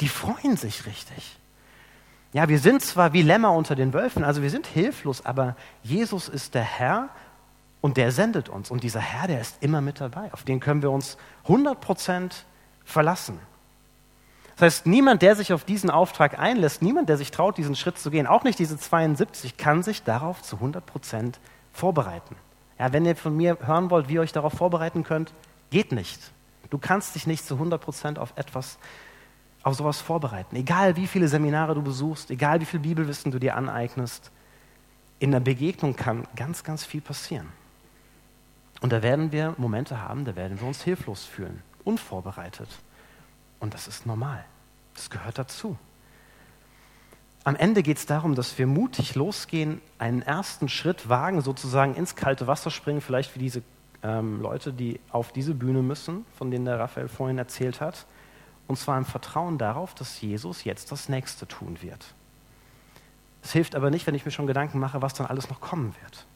Die 0.00 0.08
freuen 0.08 0.56
sich 0.56 0.86
richtig. 0.86 1.38
Ja, 2.32 2.48
wir 2.48 2.60
sind 2.60 2.80
zwar 2.80 3.12
wie 3.12 3.22
Lämmer 3.22 3.52
unter 3.52 3.74
den 3.74 3.92
Wölfen, 3.92 4.24
also 4.24 4.40
wir 4.40 4.50
sind 4.50 4.66
hilflos, 4.66 5.26
aber 5.26 5.56
Jesus 5.82 6.28
ist 6.28 6.54
der 6.54 6.62
Herr 6.62 7.10
und 7.80 7.96
der 7.96 8.12
sendet 8.12 8.48
uns. 8.48 8.70
Und 8.70 8.84
dieser 8.84 9.00
Herr, 9.00 9.26
der 9.26 9.40
ist 9.40 9.56
immer 9.60 9.80
mit 9.80 10.00
dabei. 10.00 10.32
Auf 10.32 10.44
den 10.44 10.60
können 10.60 10.82
wir 10.82 10.90
uns 10.90 11.18
100% 11.46 12.32
verlassen. 12.84 13.38
Das 14.60 14.74
heißt, 14.74 14.86
niemand, 14.86 15.22
der 15.22 15.36
sich 15.36 15.54
auf 15.54 15.64
diesen 15.64 15.88
Auftrag 15.88 16.38
einlässt, 16.38 16.82
niemand, 16.82 17.08
der 17.08 17.16
sich 17.16 17.30
traut, 17.30 17.56
diesen 17.56 17.74
Schritt 17.74 17.96
zu 17.96 18.10
gehen, 18.10 18.26
auch 18.26 18.44
nicht 18.44 18.58
diese 18.58 18.76
72, 18.76 19.56
kann 19.56 19.82
sich 19.82 20.02
darauf 20.02 20.42
zu 20.42 20.56
100% 20.56 21.36
vorbereiten. 21.72 22.36
Ja, 22.78 22.92
wenn 22.92 23.06
ihr 23.06 23.16
von 23.16 23.34
mir 23.34 23.56
hören 23.62 23.88
wollt, 23.88 24.10
wie 24.10 24.14
ihr 24.14 24.20
euch 24.20 24.32
darauf 24.32 24.52
vorbereiten 24.52 25.02
könnt, 25.02 25.32
geht 25.70 25.92
nicht. 25.92 26.20
Du 26.68 26.76
kannst 26.76 27.14
dich 27.14 27.26
nicht 27.26 27.46
zu 27.46 27.54
100% 27.54 28.18
auf 28.18 28.34
etwas, 28.36 28.78
auf 29.62 29.76
sowas 29.76 30.02
vorbereiten. 30.02 30.54
Egal 30.56 30.94
wie 30.96 31.06
viele 31.06 31.28
Seminare 31.28 31.74
du 31.74 31.80
besuchst, 31.80 32.30
egal 32.30 32.60
wie 32.60 32.66
viel 32.66 32.80
Bibelwissen 32.80 33.32
du 33.32 33.38
dir 33.38 33.56
aneignest, 33.56 34.30
in 35.20 35.30
der 35.30 35.40
Begegnung 35.40 35.96
kann 35.96 36.28
ganz, 36.36 36.64
ganz 36.64 36.84
viel 36.84 37.00
passieren. 37.00 37.48
Und 38.82 38.92
da 38.92 39.02
werden 39.02 39.32
wir 39.32 39.54
Momente 39.56 40.02
haben, 40.02 40.26
da 40.26 40.36
werden 40.36 40.60
wir 40.60 40.68
uns 40.68 40.82
hilflos 40.82 41.24
fühlen, 41.24 41.62
unvorbereitet. 41.82 42.68
Und 43.60 43.74
das 43.74 43.86
ist 43.86 44.06
normal. 44.06 44.44
Das 44.94 45.10
gehört 45.10 45.38
dazu. 45.38 45.78
Am 47.44 47.56
Ende 47.56 47.82
geht 47.82 47.96
es 47.96 48.06
darum, 48.06 48.34
dass 48.34 48.58
wir 48.58 48.66
mutig 48.66 49.14
losgehen, 49.14 49.80
einen 49.98 50.20
ersten 50.20 50.68
Schritt 50.68 51.08
wagen, 51.08 51.40
sozusagen 51.40 51.94
ins 51.94 52.16
kalte 52.16 52.46
Wasser 52.46 52.70
springen, 52.70 53.00
vielleicht 53.00 53.34
wie 53.34 53.38
diese 53.38 53.62
ähm, 54.02 54.40
Leute, 54.40 54.72
die 54.72 55.00
auf 55.10 55.32
diese 55.32 55.54
Bühne 55.54 55.82
müssen, 55.82 56.26
von 56.36 56.50
denen 56.50 56.64
der 56.66 56.78
Raphael 56.78 57.08
vorhin 57.08 57.38
erzählt 57.38 57.80
hat. 57.80 58.06
Und 58.66 58.76
zwar 58.76 58.98
im 58.98 59.04
Vertrauen 59.04 59.56
darauf, 59.56 59.94
dass 59.94 60.20
Jesus 60.20 60.64
jetzt 60.64 60.92
das 60.92 61.08
Nächste 61.08 61.48
tun 61.48 61.78
wird. 61.80 62.14
Es 63.42 63.52
hilft 63.52 63.74
aber 63.74 63.90
nicht, 63.90 64.06
wenn 64.06 64.14
ich 64.14 64.24
mir 64.24 64.30
schon 64.30 64.46
Gedanken 64.46 64.78
mache, 64.78 65.00
was 65.00 65.14
dann 65.14 65.26
alles 65.26 65.48
noch 65.48 65.60
kommen 65.60 65.94
wird. 66.02 66.26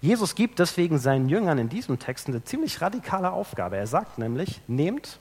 Jesus 0.00 0.34
gibt 0.34 0.58
deswegen 0.58 0.98
seinen 0.98 1.28
Jüngern 1.28 1.58
in 1.58 1.68
diesem 1.68 1.98
Text 1.98 2.28
eine 2.28 2.44
ziemlich 2.44 2.80
radikale 2.82 3.32
Aufgabe. 3.32 3.76
Er 3.76 3.86
sagt 3.86 4.18
nämlich, 4.18 4.60
nehmt 4.68 5.18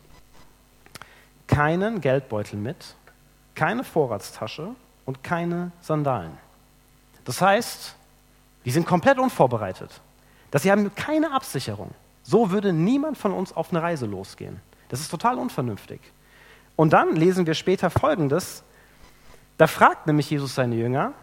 keinen 1.47 2.01
Geldbeutel 2.01 2.57
mit, 2.57 2.95
keine 3.53 3.83
Vorratstasche 3.83 4.75
und 5.05 5.23
keine 5.23 5.71
Sandalen. 5.81 6.37
Das 7.23 7.41
heißt, 7.41 7.95
die 8.65 8.71
sind 8.71 8.85
komplett 8.85 9.19
unvorbereitet. 9.19 10.01
Dass 10.51 10.63
sie 10.63 10.71
haben 10.71 10.93
keine 10.95 11.33
Absicherung. 11.33 11.91
So 12.23 12.51
würde 12.51 12.73
niemand 12.73 13.17
von 13.17 13.31
uns 13.31 13.53
auf 13.55 13.71
eine 13.71 13.81
Reise 13.81 14.05
losgehen. 14.05 14.61
Das 14.89 14.99
ist 14.99 15.09
total 15.09 15.37
unvernünftig. 15.37 15.99
Und 16.75 16.93
dann 16.93 17.15
lesen 17.15 17.45
wir 17.45 17.53
später 17.53 17.89
Folgendes. 17.89 18.63
Da 19.57 19.67
fragt 19.67 20.07
nämlich 20.07 20.29
Jesus 20.29 20.55
seine 20.55 20.75
Jünger, 20.75 21.13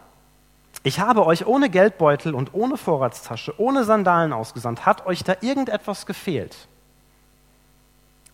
ich 0.85 1.01
habe 1.01 1.27
euch 1.27 1.47
ohne 1.47 1.71
Geldbeutel 1.71 2.35
und 2.35 2.55
ohne 2.55 2.77
Vorratstasche, 2.77 3.55
ohne 3.61 3.85
Sandalen 3.85 4.33
ausgesandt. 4.33 4.87
Hat 4.87 5.07
euch 5.07 5.23
da 5.23 5.37
irgendetwas 5.41 6.07
gefehlt? 6.07 6.69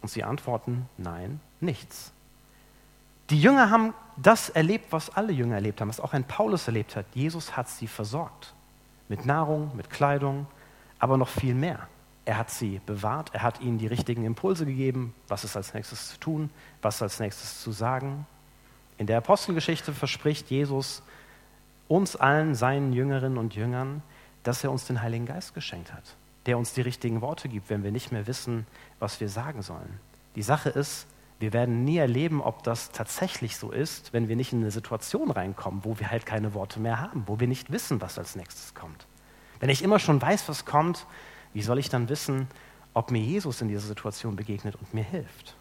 Und 0.01 0.09
sie 0.09 0.25
antworten, 0.25 0.89
nein, 0.97 1.41
nichts. 1.61 2.13
Die 3.31 3.41
Jünger 3.41 3.71
haben 3.71 3.95
das 4.17 4.49
erlebt, 4.49 4.87
was 4.91 5.11
alle 5.11 5.33
Jünger 5.33 5.57
erlebt 5.57 5.81
haben, 5.81 5.89
was 5.89 6.01
auch 6.01 6.13
ein 6.13 6.25
Paulus 6.25 6.67
erlebt 6.67 6.97
hat. 6.97 7.07
Jesus 7.15 7.57
hat 7.57 7.69
sie 7.69 7.87
versorgt. 7.87 8.55
Mit 9.09 9.27
Nahrung, 9.27 9.71
mit 9.77 9.91
Kleidung, 9.91 10.47
aber 10.99 11.17
noch 11.17 11.29
viel 11.29 11.55
mehr. 11.55 11.89
Er 12.25 12.37
hat 12.37 12.51
sie 12.51 12.81
bewahrt, 12.85 13.31
er 13.33 13.43
hat 13.43 13.61
ihnen 13.61 13.79
die 13.79 13.87
richtigen 13.87 14.25
Impulse 14.25 14.67
gegeben, 14.67 15.15
was 15.29 15.45
ist 15.45 15.57
als 15.57 15.73
nächstes 15.73 16.09
zu 16.11 16.21
tun, 16.21 16.51
was 16.83 17.01
als 17.01 17.21
nächstes 17.21 17.63
zu 17.63 17.73
sagen. 17.73 18.27
In 18.99 19.07
der 19.07 19.19
Apostelgeschichte 19.19 19.93
verspricht 19.93 20.51
Jesus 20.51 21.03
uns 21.87 22.17
allen, 22.17 22.55
seinen 22.55 22.93
Jüngerinnen 22.93 23.39
und 23.39 23.55
Jüngern, 23.55 24.03
dass 24.43 24.63
er 24.63 24.71
uns 24.71 24.87
den 24.87 25.01
Heiligen 25.01 25.25
Geist 25.25 25.55
geschenkt 25.55 25.93
hat, 25.93 26.17
der 26.47 26.59
uns 26.59 26.75
die 26.75 26.83
richtigen 26.83 27.23
Worte 27.23 27.49
gibt, 27.49 27.71
wenn 27.71 27.83
wir 27.83 27.93
nicht 27.93 28.13
mehr 28.13 28.27
wissen, 28.27 28.67
was 28.99 29.21
wir 29.21 29.29
sagen 29.29 29.63
sollen. 29.63 29.99
Die 30.37 30.43
Sache 30.43 30.69
ist, 30.69 31.07
wir 31.41 31.53
werden 31.53 31.85
nie 31.85 31.99
erleben, 31.99 32.41
ob 32.41 32.65
das 32.65 32.91
tatsächlich 32.91 33.57
so 33.57 33.71
ist, 33.71 34.13
wenn 34.13 34.29
wir 34.29 34.35
nicht 34.35 34.53
in 34.53 34.61
eine 34.61 34.73
Situation 34.73 35.31
reinkommen, 35.31 35.85
wo 35.85 35.99
wir 35.99 36.11
halt 36.11 36.27
keine 36.27 36.53
Worte 36.53 36.81
mehr 36.81 37.01
haben, 37.01 37.25
wo 37.27 37.39
wir 37.39 37.47
nicht 37.47 37.71
wissen, 37.71 38.01
was 38.01 38.19
als 38.19 38.35
nächstes 38.35 38.75
kommt. 38.75 39.07
Wenn 39.61 39.71
ich 39.71 39.83
immer 39.83 39.99
schon 39.99 40.21
weiß, 40.21 40.49
was 40.49 40.65
kommt, 40.65 41.07
wie 41.55 41.63
soll 41.63 41.79
ich 41.79 41.89
dann 41.89 42.09
wissen, 42.09 42.49
ob 42.93 43.11
mir 43.11 43.21
Jesus 43.21 43.61
in 43.61 43.69
dieser 43.69 43.87
Situation 43.87 44.35
begegnet 44.35 44.75
und 44.75 44.93
mir 44.95 45.05
hilft? 45.05 45.55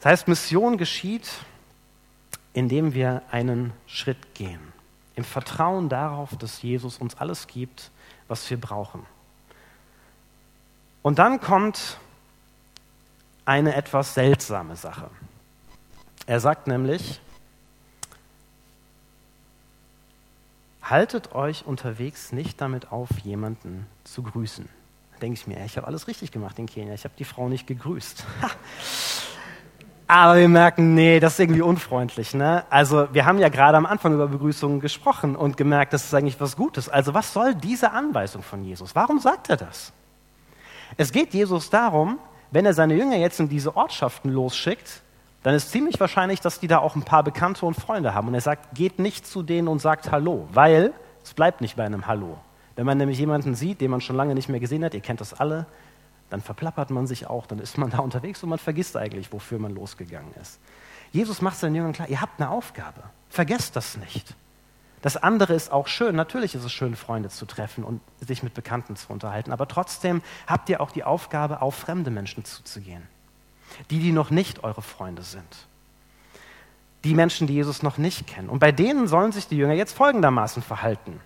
Das 0.00 0.12
heißt, 0.12 0.28
Mission 0.28 0.76
geschieht, 0.76 1.30
indem 2.52 2.92
wir 2.92 3.22
einen 3.30 3.72
Schritt 3.86 4.34
gehen, 4.34 4.60
im 5.14 5.24
Vertrauen 5.24 5.88
darauf, 5.88 6.36
dass 6.36 6.60
Jesus 6.62 6.98
uns 6.98 7.14
alles 7.16 7.46
gibt, 7.46 7.90
was 8.26 8.48
wir 8.50 8.60
brauchen. 8.60 9.06
Und 11.02 11.18
dann 11.18 11.40
kommt 11.40 11.98
eine 13.44 13.74
etwas 13.74 14.14
seltsame 14.14 14.76
Sache. 14.76 15.10
Er 16.26 16.40
sagt 16.40 16.66
nämlich, 16.66 17.20
haltet 20.82 21.34
euch 21.34 21.66
unterwegs 21.66 22.32
nicht 22.32 22.60
damit 22.60 22.92
auf, 22.92 23.10
jemanden 23.22 23.86
zu 24.04 24.22
grüßen. 24.22 24.68
Da 25.12 25.18
denke 25.18 25.38
ich 25.38 25.46
mir, 25.46 25.64
ich 25.64 25.76
habe 25.76 25.86
alles 25.86 26.08
richtig 26.08 26.32
gemacht 26.32 26.58
in 26.58 26.66
Kenia, 26.66 26.94
ich 26.94 27.04
habe 27.04 27.14
die 27.18 27.24
Frau 27.24 27.48
nicht 27.48 27.66
gegrüßt. 27.66 28.24
Aber 30.06 30.38
wir 30.38 30.48
merken, 30.48 30.94
nee, 30.94 31.18
das 31.18 31.34
ist 31.34 31.40
irgendwie 31.40 31.62
unfreundlich. 31.62 32.34
Ne? 32.34 32.64
Also 32.68 33.08
wir 33.12 33.24
haben 33.24 33.38
ja 33.38 33.48
gerade 33.48 33.78
am 33.78 33.86
Anfang 33.86 34.12
über 34.12 34.28
Begrüßungen 34.28 34.80
gesprochen 34.80 35.34
und 35.34 35.56
gemerkt, 35.56 35.94
das 35.94 36.04
ist 36.04 36.14
eigentlich 36.14 36.38
was 36.40 36.56
Gutes. 36.56 36.90
Also 36.90 37.14
was 37.14 37.32
soll 37.32 37.54
diese 37.54 37.90
Anweisung 37.90 38.42
von 38.42 38.62
Jesus? 38.64 38.94
Warum 38.94 39.18
sagt 39.18 39.48
er 39.48 39.56
das? 39.56 39.92
Es 40.98 41.10
geht 41.10 41.32
Jesus 41.32 41.70
darum, 41.70 42.18
wenn 42.50 42.66
er 42.66 42.74
seine 42.74 42.94
Jünger 42.94 43.16
jetzt 43.16 43.40
in 43.40 43.48
diese 43.48 43.76
Ortschaften 43.76 44.30
losschickt, 44.30 45.02
dann 45.42 45.54
ist 45.54 45.70
ziemlich 45.70 46.00
wahrscheinlich, 46.00 46.40
dass 46.40 46.58
die 46.58 46.68
da 46.68 46.78
auch 46.78 46.96
ein 46.96 47.02
paar 47.02 47.22
Bekannte 47.22 47.66
und 47.66 47.74
Freunde 47.74 48.14
haben. 48.14 48.28
Und 48.28 48.34
er 48.34 48.40
sagt, 48.40 48.74
geht 48.74 48.98
nicht 48.98 49.26
zu 49.26 49.42
denen 49.42 49.68
und 49.68 49.78
sagt 49.78 50.10
Hallo, 50.10 50.48
weil 50.52 50.92
es 51.22 51.34
bleibt 51.34 51.60
nicht 51.60 51.76
bei 51.76 51.84
einem 51.84 52.06
Hallo. 52.06 52.38
Wenn 52.76 52.86
man 52.86 52.98
nämlich 52.98 53.18
jemanden 53.18 53.54
sieht, 53.54 53.80
den 53.80 53.90
man 53.90 54.00
schon 54.00 54.16
lange 54.16 54.34
nicht 54.34 54.48
mehr 54.48 54.60
gesehen 54.60 54.84
hat, 54.84 54.94
ihr 54.94 55.00
kennt 55.00 55.20
das 55.20 55.34
alle, 55.34 55.66
dann 56.30 56.40
verplappert 56.40 56.90
man 56.90 57.06
sich 57.06 57.28
auch, 57.28 57.46
dann 57.46 57.58
ist 57.58 57.78
man 57.78 57.90
da 57.92 57.98
unterwegs 57.98 58.42
und 58.42 58.48
man 58.48 58.58
vergisst 58.58 58.96
eigentlich, 58.96 59.32
wofür 59.32 59.58
man 59.58 59.74
losgegangen 59.74 60.32
ist. 60.40 60.60
Jesus 61.12 61.42
macht 61.42 61.58
seinen 61.58 61.74
Jüngern 61.74 61.92
klar, 61.92 62.08
ihr 62.08 62.20
habt 62.20 62.40
eine 62.40 62.50
Aufgabe, 62.50 63.02
vergesst 63.28 63.76
das 63.76 63.96
nicht. 63.98 64.34
Das 65.04 65.18
andere 65.18 65.52
ist 65.52 65.70
auch 65.70 65.86
schön. 65.86 66.16
Natürlich 66.16 66.54
ist 66.54 66.64
es 66.64 66.72
schön, 66.72 66.96
Freunde 66.96 67.28
zu 67.28 67.44
treffen 67.44 67.84
und 67.84 68.00
sich 68.26 68.42
mit 68.42 68.54
Bekannten 68.54 68.96
zu 68.96 69.12
unterhalten. 69.12 69.52
Aber 69.52 69.68
trotzdem 69.68 70.22
habt 70.46 70.70
ihr 70.70 70.80
auch 70.80 70.90
die 70.90 71.04
Aufgabe, 71.04 71.60
auf 71.60 71.74
fremde 71.74 72.10
Menschen 72.10 72.46
zuzugehen. 72.46 73.02
Die, 73.90 73.98
die 73.98 74.12
noch 74.12 74.30
nicht 74.30 74.64
eure 74.64 74.80
Freunde 74.80 75.20
sind. 75.20 75.66
Die 77.04 77.12
Menschen, 77.12 77.46
die 77.46 77.52
Jesus 77.52 77.82
noch 77.82 77.98
nicht 77.98 78.26
kennen. 78.26 78.48
Und 78.48 78.60
bei 78.60 78.72
denen 78.72 79.06
sollen 79.06 79.30
sich 79.30 79.46
die 79.46 79.58
Jünger 79.58 79.74
jetzt 79.74 79.94
folgendermaßen 79.94 80.62
verhalten. 80.62 81.20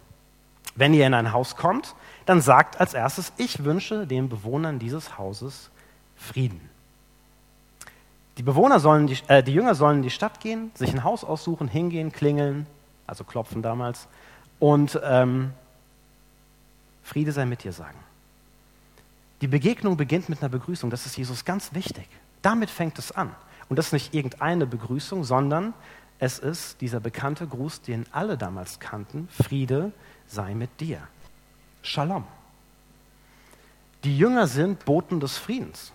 Wenn 0.75 0.93
ihr 0.93 1.07
in 1.07 1.15
ein 1.15 1.33
Haus 1.33 1.55
kommt, 1.55 1.95
dann 2.27 2.41
sagt 2.41 2.81
als 2.81 2.95
erstes, 2.95 3.33
ich 3.37 3.63
wünsche 3.63 4.09
den 4.09 4.29
Bewohnern 4.29 4.81
dieses 4.81 5.19
Hauses 5.19 5.71
Frieden. 6.17 6.69
Die, 8.39 8.43
Bewohner 8.43 8.81
sollen 8.81 9.07
die, 9.07 9.19
äh, 9.29 9.45
die 9.45 9.55
Jünger 9.55 9.77
sollen 9.77 9.99
in 9.99 10.03
die 10.03 10.11
Stadt 10.11 10.41
gehen, 10.41 10.73
sich 10.75 10.93
ein 10.93 11.05
Haus 11.05 11.23
aussuchen, 11.23 11.69
hingehen, 11.69 12.11
klingeln, 12.11 12.67
also 13.09 13.25
klopfen 13.25 13.63
damals, 13.63 14.07
und 14.61 15.01
ähm, 15.03 15.53
Friede 17.03 17.33
sei 17.33 17.47
mit 17.47 17.65
dir 17.65 17.73
sagen. 17.73 17.99
Die 19.41 19.49
Begegnung 19.49 19.97
beginnt 19.97 20.29
mit 20.29 20.41
einer 20.41 20.49
Begrüßung, 20.49 20.91
das 20.91 21.07
ist 21.07 21.17
Jesus 21.17 21.45
ganz 21.45 21.75
wichtig. 21.75 22.09
Damit 22.43 22.71
fängt 22.71 22.99
es 22.99 23.11
an. 23.11 23.35
Und 23.69 23.79
das 23.79 23.87
ist 23.87 23.93
nicht 23.93 24.15
irgendeine 24.15 24.67
Begrüßung, 24.67 25.25
sondern 25.25 25.75
es 26.19 26.39
ist 26.39 26.81
dieser 26.81 27.01
bekannte 27.01 27.47
Gruß, 27.47 27.83
den 27.83 28.05
alle 28.13 28.37
damals 28.37 28.81
kannten, 28.81 29.29
Friede 29.31 29.93
sei 30.27 30.55
mit 30.55 30.81
dir. 30.81 31.01
Shalom. 31.83 32.25
Die 34.05 34.17
Jünger 34.17 34.47
sind 34.47 34.85
Boten 34.85 35.21
des 35.21 35.39
Friedens. 35.39 35.93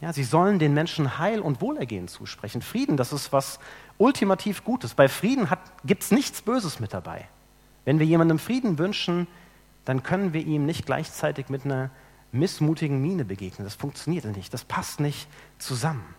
Ja, 0.00 0.12
sie 0.12 0.24
sollen 0.24 0.58
den 0.58 0.74
Menschen 0.74 1.18
Heil 1.18 1.40
und 1.40 1.60
Wohlergehen 1.60 2.08
zusprechen. 2.08 2.62
Frieden, 2.62 2.96
das 2.96 3.12
ist 3.12 3.32
was 3.32 3.60
ultimativ 4.00 4.64
Gutes. 4.64 4.94
Bei 4.94 5.08
Frieden 5.08 5.46
gibt 5.84 6.02
es 6.02 6.10
nichts 6.10 6.42
Böses 6.42 6.80
mit 6.80 6.92
dabei. 6.92 7.28
Wenn 7.84 7.98
wir 7.98 8.06
jemandem 8.06 8.38
Frieden 8.38 8.78
wünschen, 8.78 9.26
dann 9.84 10.02
können 10.02 10.32
wir 10.32 10.44
ihm 10.44 10.66
nicht 10.66 10.86
gleichzeitig 10.86 11.48
mit 11.48 11.64
einer 11.64 11.90
missmutigen 12.32 13.00
Miene 13.00 13.24
begegnen. 13.24 13.66
Das 13.66 13.74
funktioniert 13.74 14.24
nicht, 14.24 14.52
das 14.54 14.64
passt 14.64 15.00
nicht 15.00 15.28
zusammen. 15.58 16.14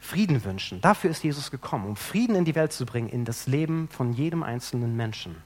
Frieden 0.00 0.44
wünschen, 0.44 0.80
dafür 0.80 1.10
ist 1.10 1.22
Jesus 1.22 1.50
gekommen, 1.50 1.86
um 1.86 1.96
Frieden 1.96 2.34
in 2.34 2.44
die 2.44 2.54
Welt 2.54 2.72
zu 2.72 2.86
bringen, 2.86 3.08
in 3.08 3.24
das 3.24 3.46
Leben 3.46 3.88
von 3.88 4.12
jedem 4.12 4.42
einzelnen 4.42 4.96
Menschen. 4.96 5.36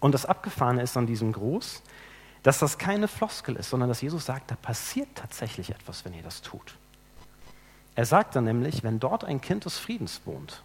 Und 0.00 0.12
das 0.12 0.26
Abgefahrene 0.26 0.82
ist 0.82 0.96
an 0.96 1.06
diesem 1.06 1.32
Gruß, 1.32 1.82
dass 2.42 2.58
das 2.58 2.78
keine 2.78 3.08
Floskel 3.08 3.56
ist, 3.56 3.70
sondern 3.70 3.88
dass 3.88 4.00
Jesus 4.00 4.24
sagt, 4.24 4.50
da 4.50 4.56
passiert 4.56 5.08
tatsächlich 5.14 5.70
etwas, 5.70 6.04
wenn 6.04 6.14
ihr 6.14 6.22
das 6.22 6.42
tut. 6.42 6.74
Er 7.94 8.06
sagt 8.06 8.36
dann 8.36 8.44
nämlich, 8.44 8.82
wenn 8.82 9.00
dort 9.00 9.24
ein 9.24 9.40
Kind 9.40 9.64
des 9.64 9.78
Friedens 9.78 10.22
wohnt, 10.24 10.62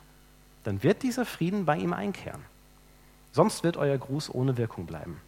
dann 0.64 0.84
wird 0.84 1.04
dieser 1.04 1.26
Frieden 1.26 1.66
bei 1.66 1.78
ihm 1.78 1.94
einkehren. 1.94 2.42
Sonst 3.32 3.64
wird 3.64 3.78
euer 3.78 3.98
Gruß 3.98 4.34
ohne 4.34 4.58
Wirkung 4.58 4.86
bleiben. 4.86 5.22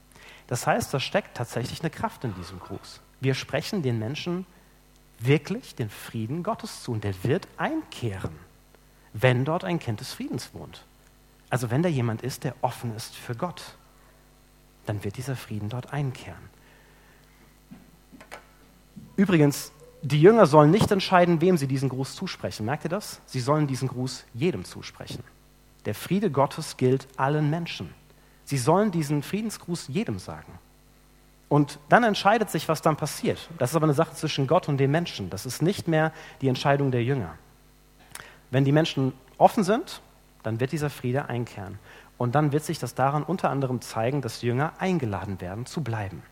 Das 0.47 0.65
heißt, 0.65 0.93
da 0.93 0.99
steckt 0.99 1.35
tatsächlich 1.35 1.81
eine 1.81 1.89
Kraft 1.89 2.23
in 2.23 2.33
diesem 2.35 2.59
Gruß. 2.59 3.01
Wir 3.19 3.33
sprechen 3.33 3.81
den 3.81 3.99
Menschen 3.99 4.45
wirklich 5.19 5.75
den 5.75 5.89
Frieden 5.89 6.43
Gottes 6.43 6.83
zu 6.83 6.91
und 6.91 7.03
der 7.03 7.23
wird 7.23 7.47
einkehren, 7.57 8.35
wenn 9.13 9.45
dort 9.45 9.63
ein 9.63 9.79
Kind 9.79 9.99
des 9.99 10.13
Friedens 10.13 10.53
wohnt. 10.53 10.85
Also 11.49 11.71
wenn 11.71 11.83
da 11.83 11.89
jemand 11.89 12.21
ist, 12.21 12.43
der 12.43 12.55
offen 12.61 12.95
ist 12.95 13.15
für 13.15 13.35
Gott, 13.35 13.75
dann 14.85 15.03
wird 15.03 15.17
dieser 15.17 15.35
Frieden 15.35 15.69
dort 15.69 15.91
einkehren. 15.91 16.49
Übrigens, 19.15 19.71
die 20.01 20.21
Jünger 20.21 20.45
sollen 20.45 20.71
nicht 20.71 20.91
entscheiden, 20.91 21.41
wem 21.41 21.57
sie 21.57 21.67
diesen 21.67 21.89
Gruß 21.89 22.15
zusprechen. 22.15 22.65
Merkt 22.65 22.85
ihr 22.85 22.89
das? 22.89 23.21
Sie 23.25 23.39
sollen 23.39 23.67
diesen 23.67 23.87
Gruß 23.87 24.25
jedem 24.33 24.63
zusprechen. 24.63 25.23
Der 25.85 25.95
Friede 25.95 26.29
Gottes 26.29 26.77
gilt 26.77 27.07
allen 27.17 27.49
Menschen. 27.49 27.93
Sie 28.45 28.57
sollen 28.57 28.91
diesen 28.91 29.23
Friedensgruß 29.23 29.87
jedem 29.87 30.19
sagen. 30.19 30.59
Und 31.49 31.79
dann 31.89 32.03
entscheidet 32.03 32.49
sich, 32.49 32.67
was 32.67 32.81
dann 32.81 32.97
passiert. 32.97 33.49
Das 33.57 33.71
ist 33.71 33.75
aber 33.75 33.85
eine 33.85 33.93
Sache 33.93 34.13
zwischen 34.13 34.47
Gott 34.47 34.67
und 34.67 34.77
den 34.77 34.91
Menschen. 34.91 35.29
Das 35.29 35.45
ist 35.45 35.61
nicht 35.61 35.87
mehr 35.87 36.11
die 36.41 36.49
Entscheidung 36.49 36.91
der 36.91 37.03
Jünger. 37.03 37.35
Wenn 38.51 38.65
die 38.65 38.71
Menschen 38.71 39.13
offen 39.37 39.63
sind, 39.63 40.01
dann 40.43 40.59
wird 40.59 40.71
dieser 40.71 40.89
Friede 40.89 41.29
einkehren. 41.29 41.79
Und 42.17 42.35
dann 42.35 42.51
wird 42.51 42.63
sich 42.63 42.79
das 42.79 42.95
daran 42.95 43.23
unter 43.23 43.49
anderem 43.49 43.81
zeigen, 43.81 44.21
dass 44.21 44.41
Jünger 44.41 44.73
eingeladen 44.79 45.39
werden 45.39 45.65
zu 45.65 45.81
bleiben. 45.83 46.23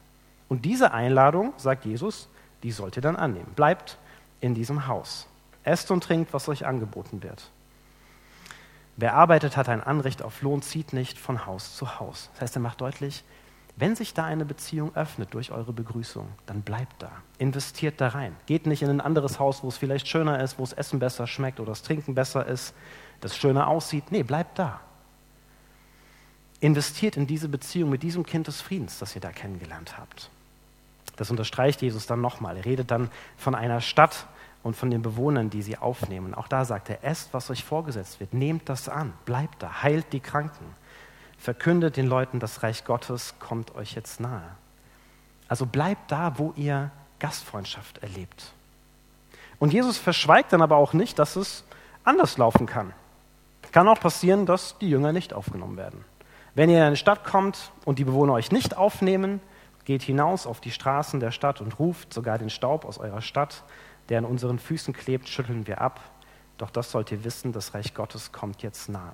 Und 0.47 0.65
diese 0.65 0.93
Einladung, 0.93 1.53
sagt 1.57 1.85
Jesus, 1.85 2.29
die 2.65 2.71
sollt 2.71 2.95
ihr 2.95 3.03
dann 3.03 3.15
annehmen. 3.15 3.53
Bleibt 3.55 3.99
in 4.41 4.55
diesem 4.55 4.87
Haus. 4.87 5.27
Esst 5.63 5.91
und 5.91 6.03
trinkt, 6.03 6.33
was 6.33 6.49
euch 6.49 6.65
angeboten 6.65 7.21
wird. 7.21 7.51
Wer 8.97 9.13
arbeitet, 9.13 9.55
hat 9.55 9.69
ein 9.69 9.83
Anrecht 9.83 10.23
auf 10.23 10.41
Lohn, 10.41 10.63
zieht 10.63 10.91
nicht 10.91 11.19
von 11.19 11.45
Haus 11.45 11.75
zu 11.75 11.99
Haus. 11.99 12.31
Das 12.33 12.41
heißt, 12.41 12.55
er 12.55 12.63
macht 12.63 12.81
deutlich, 12.81 13.23
wenn 13.75 13.95
sich 13.95 14.15
da 14.15 14.23
eine 14.23 14.45
Beziehung 14.45 14.95
öffnet 14.95 15.35
durch 15.35 15.51
eure 15.51 15.73
Begrüßung, 15.73 16.27
dann 16.47 16.63
bleibt 16.63 17.03
da, 17.03 17.11
investiert 17.37 18.01
da 18.01 18.07
rein. 18.07 18.35
Geht 18.47 18.65
nicht 18.65 18.81
in 18.81 18.89
ein 18.89 19.01
anderes 19.01 19.37
Haus, 19.37 19.61
wo 19.61 19.67
es 19.67 19.77
vielleicht 19.77 20.07
schöner 20.07 20.41
ist, 20.41 20.57
wo 20.57 20.63
das 20.63 20.73
Essen 20.73 20.97
besser 20.97 21.27
schmeckt 21.27 21.59
oder 21.59 21.69
das 21.69 21.83
Trinken 21.83 22.15
besser 22.15 22.47
ist, 22.47 22.73
das 23.21 23.37
schöner 23.37 23.67
aussieht. 23.67 24.11
Nee, 24.11 24.23
bleibt 24.23 24.57
da. 24.57 24.79
Investiert 26.61 27.15
in 27.15 27.27
diese 27.27 27.47
Beziehung 27.47 27.91
mit 27.91 28.01
diesem 28.01 28.25
Kind 28.25 28.47
des 28.47 28.61
Friedens, 28.61 28.97
das 28.97 29.13
ihr 29.13 29.21
da 29.21 29.31
kennengelernt 29.31 29.99
habt. 29.99 30.31
Das 31.15 31.31
unterstreicht 31.31 31.81
Jesus 31.81 32.07
dann 32.07 32.21
nochmal. 32.21 32.57
Er 32.57 32.65
redet 32.65 32.91
dann 32.91 33.09
von 33.37 33.55
einer 33.55 33.81
Stadt, 33.81 34.27
und 34.65 34.75
von 34.75 34.89
den 34.89 35.03
Bewohnern, 35.03 35.51
die 35.51 35.61
sie 35.61 35.77
aufnehmen. 35.77 36.33
Auch 36.33 36.47
da 36.47 36.65
sagt 36.65 36.89
er, 36.89 37.03
esst, 37.03 37.35
was 37.35 37.51
euch 37.51 37.63
vorgesetzt 37.63 38.19
wird, 38.19 38.33
nehmt 38.33 38.67
das 38.67 38.89
an, 38.89 39.13
bleibt 39.23 39.61
da, 39.61 39.83
heilt 39.83 40.11
die 40.11 40.19
Kranken, 40.19 40.65
verkündet 41.37 41.97
den 41.97 42.07
Leuten, 42.07 42.39
das 42.39 42.63
Reich 42.63 42.83
Gottes 42.83 43.35
kommt 43.39 43.75
euch 43.75 43.93
jetzt 43.93 44.19
nahe. 44.19 44.41
Also 45.47 45.67
bleibt 45.67 46.11
da, 46.11 46.39
wo 46.39 46.51
ihr 46.55 46.89
Gastfreundschaft 47.19 47.99
erlebt. 47.99 48.53
Und 49.59 49.71
Jesus 49.71 49.99
verschweigt 49.99 50.51
dann 50.51 50.63
aber 50.63 50.77
auch 50.77 50.93
nicht, 50.93 51.19
dass 51.19 51.35
es 51.35 51.63
anders 52.03 52.39
laufen 52.39 52.65
kann. 52.65 52.91
Kann 53.71 53.87
auch 53.87 53.99
passieren, 53.99 54.47
dass 54.47 54.79
die 54.79 54.89
Jünger 54.89 55.11
nicht 55.11 55.31
aufgenommen 55.31 55.77
werden. 55.77 56.03
Wenn 56.55 56.71
ihr 56.71 56.77
in 56.77 56.83
eine 56.85 56.97
Stadt 56.97 57.23
kommt 57.23 57.71
und 57.85 57.99
die 57.99 58.03
Bewohner 58.03 58.33
euch 58.33 58.51
nicht 58.51 58.75
aufnehmen, 58.75 59.41
geht 59.85 60.01
hinaus 60.01 60.45
auf 60.47 60.59
die 60.59 60.71
Straßen 60.71 61.19
der 61.19 61.31
Stadt 61.31 61.61
und 61.61 61.79
ruft 61.79 62.13
sogar 62.13 62.37
den 62.37 62.49
Staub 62.49 62.85
aus 62.85 62.97
eurer 62.97 63.21
Stadt 63.21 63.63
der 64.09 64.19
an 64.19 64.25
unseren 64.25 64.59
Füßen 64.59 64.93
klebt, 64.93 65.27
schütteln 65.27 65.67
wir 65.67 65.81
ab. 65.81 65.99
Doch 66.57 66.69
das 66.69 66.91
sollt 66.91 67.11
ihr 67.11 67.23
wissen, 67.23 67.51
das 67.51 67.73
Reich 67.73 67.93
Gottes 67.93 68.31
kommt 68.31 68.61
jetzt 68.63 68.89
nahe. 68.89 69.13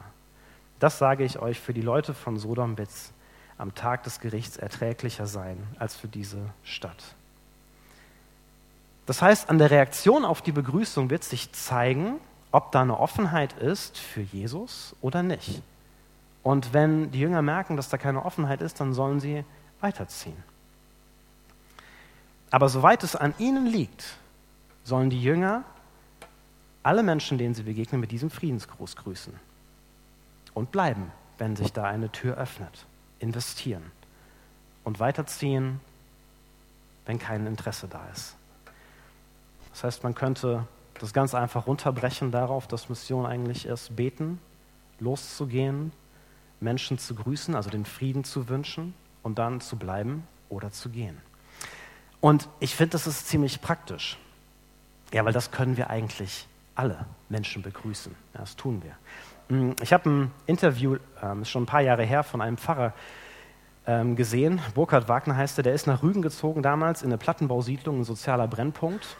Das 0.80 0.98
sage 0.98 1.24
ich 1.24 1.40
euch, 1.40 1.60
für 1.60 1.74
die 1.74 1.82
Leute 1.82 2.14
von 2.14 2.38
Sodom 2.38 2.78
wird 2.78 2.90
es 2.90 3.14
am 3.58 3.76
Tag 3.76 4.04
des 4.04 4.20
Gerichts 4.20 4.58
erträglicher 4.58 5.28
sein 5.28 5.58
als 5.78 5.96
für 5.96 6.08
diese 6.08 6.40
Stadt. 6.64 7.16
Das 9.06 9.22
heißt, 9.22 9.50
an 9.50 9.58
der 9.58 9.72
Reaktion 9.72 10.26
auf 10.26 10.42
die 10.42 10.52
Begrüßung 10.52 11.10
wird 11.10 11.24
sich 11.24 11.52
zeigen, 11.52 12.20
ob 12.52 12.72
da 12.72 12.82
eine 12.82 13.00
Offenheit 13.00 13.54
ist 13.54 13.98
für 13.98 14.22
Jesus 14.22 14.96
oder 15.02 15.24
nicht. 15.24 15.62
Und 16.44 16.74
wenn 16.74 17.12
die 17.12 17.20
Jünger 17.20 17.42
merken, 17.42 17.78
dass 17.78 17.90
da 17.90 17.98
keine 17.98 18.26
Offenheit 18.26 18.62
ist, 18.62 18.80
dann 18.80 18.94
sollen 18.94 19.20
sie 19.20 19.46
weiterziehen. 19.80 20.51
Aber 22.52 22.70
soweit 22.70 23.04
es 23.04 23.16
an 23.16 23.34
ihnen 23.40 23.66
liegt, 23.66 24.18
sollen 24.84 25.10
die 25.10 25.22
Jünger 25.22 25.64
alle 26.84 27.02
Menschen, 27.02 27.38
denen 27.38 27.56
sie 27.56 27.64
begegnen, 27.64 28.02
mit 28.02 28.12
diesem 28.12 28.30
Friedensgruß 28.30 28.96
grüßen 28.98 29.34
und 30.54 30.72
bleiben, 30.72 31.12
wenn 31.38 31.56
sich 31.56 31.72
da 31.72 31.86
eine 31.86 32.12
Tür 32.12 32.38
öffnet, 32.38 32.86
investieren 33.20 33.84
und 34.84 35.00
weiterziehen, 35.00 35.80
wenn 37.06 37.20
kein 37.20 37.48
Interesse 37.48 37.88
da 37.88 38.06
ist. 38.10 38.36
Das 39.72 39.84
heißt, 39.84 40.04
man 40.04 40.14
könnte 40.14 40.68
das 41.00 41.14
ganz 41.14 41.34
einfach 41.34 41.68
runterbrechen 41.68 42.32
darauf, 42.32 42.68
dass 42.68 42.90
Mission 42.90 43.26
eigentlich 43.26 43.66
ist, 43.66 43.96
beten, 43.96 44.40
loszugehen, 45.00 45.92
Menschen 46.60 46.98
zu 47.00 47.16
grüßen, 47.16 47.56
also 47.56 47.70
den 47.70 47.86
Frieden 47.86 48.24
zu 48.24 48.50
wünschen 48.50 48.94
und 49.24 49.40
dann 49.40 49.62
zu 49.62 49.78
bleiben 49.78 50.28
oder 50.50 50.72
zu 50.72 50.90
gehen. 50.90 51.18
Und 52.22 52.48
ich 52.60 52.76
finde, 52.76 52.92
das 52.92 53.08
ist 53.08 53.28
ziemlich 53.28 53.62
praktisch. 53.62 54.18
Ja, 55.12 55.26
weil 55.26 55.34
das 55.34 55.52
können 55.52 55.76
wir 55.76 55.90
eigentlich 55.90 56.48
alle 56.76 57.06
Menschen 57.28 57.62
begrüßen. 57.64 58.16
Ja, 58.34 58.40
das 58.42 58.56
tun 58.56 58.82
wir. 58.84 59.56
Mm, 59.56 59.76
ich 59.82 59.92
habe 59.92 60.10
ein 60.10 60.32
Interview, 60.46 60.98
ähm, 61.22 61.42
ist 61.42 61.50
schon 61.50 61.64
ein 61.64 61.68
paar 61.68 61.82
Jahre 61.82 62.04
her, 62.04 62.24
von 62.24 62.42
einem 62.42 62.58
Pfarrer 62.58 62.94
ähm, 63.88 64.16
gesehen. 64.16 64.62
Burkhard 64.74 65.10
Wagner 65.10 65.36
heißt 65.36 65.58
er, 65.60 65.64
der 65.64 65.74
ist 65.74 65.88
nach 65.88 66.04
Rügen 66.04 66.22
gezogen 66.22 66.62
damals 66.62 67.02
in 67.02 67.10
eine 67.10 67.18
Plattenbausiedlung, 67.18 68.00
ein 68.00 68.04
sozialer 68.04 68.48
Brennpunkt. 68.48 69.18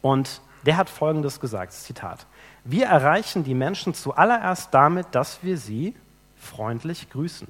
Und 0.00 0.40
der 0.66 0.76
hat 0.76 0.90
Folgendes 0.90 1.40
gesagt, 1.40 1.72
Zitat. 1.72 2.26
Wir 2.64 2.86
erreichen 2.86 3.44
die 3.44 3.54
Menschen 3.54 3.94
zuallererst 3.94 4.72
damit, 4.74 5.06
dass 5.12 5.42
wir 5.42 5.56
sie 5.58 5.94
freundlich 6.36 7.10
grüßen. 7.10 7.48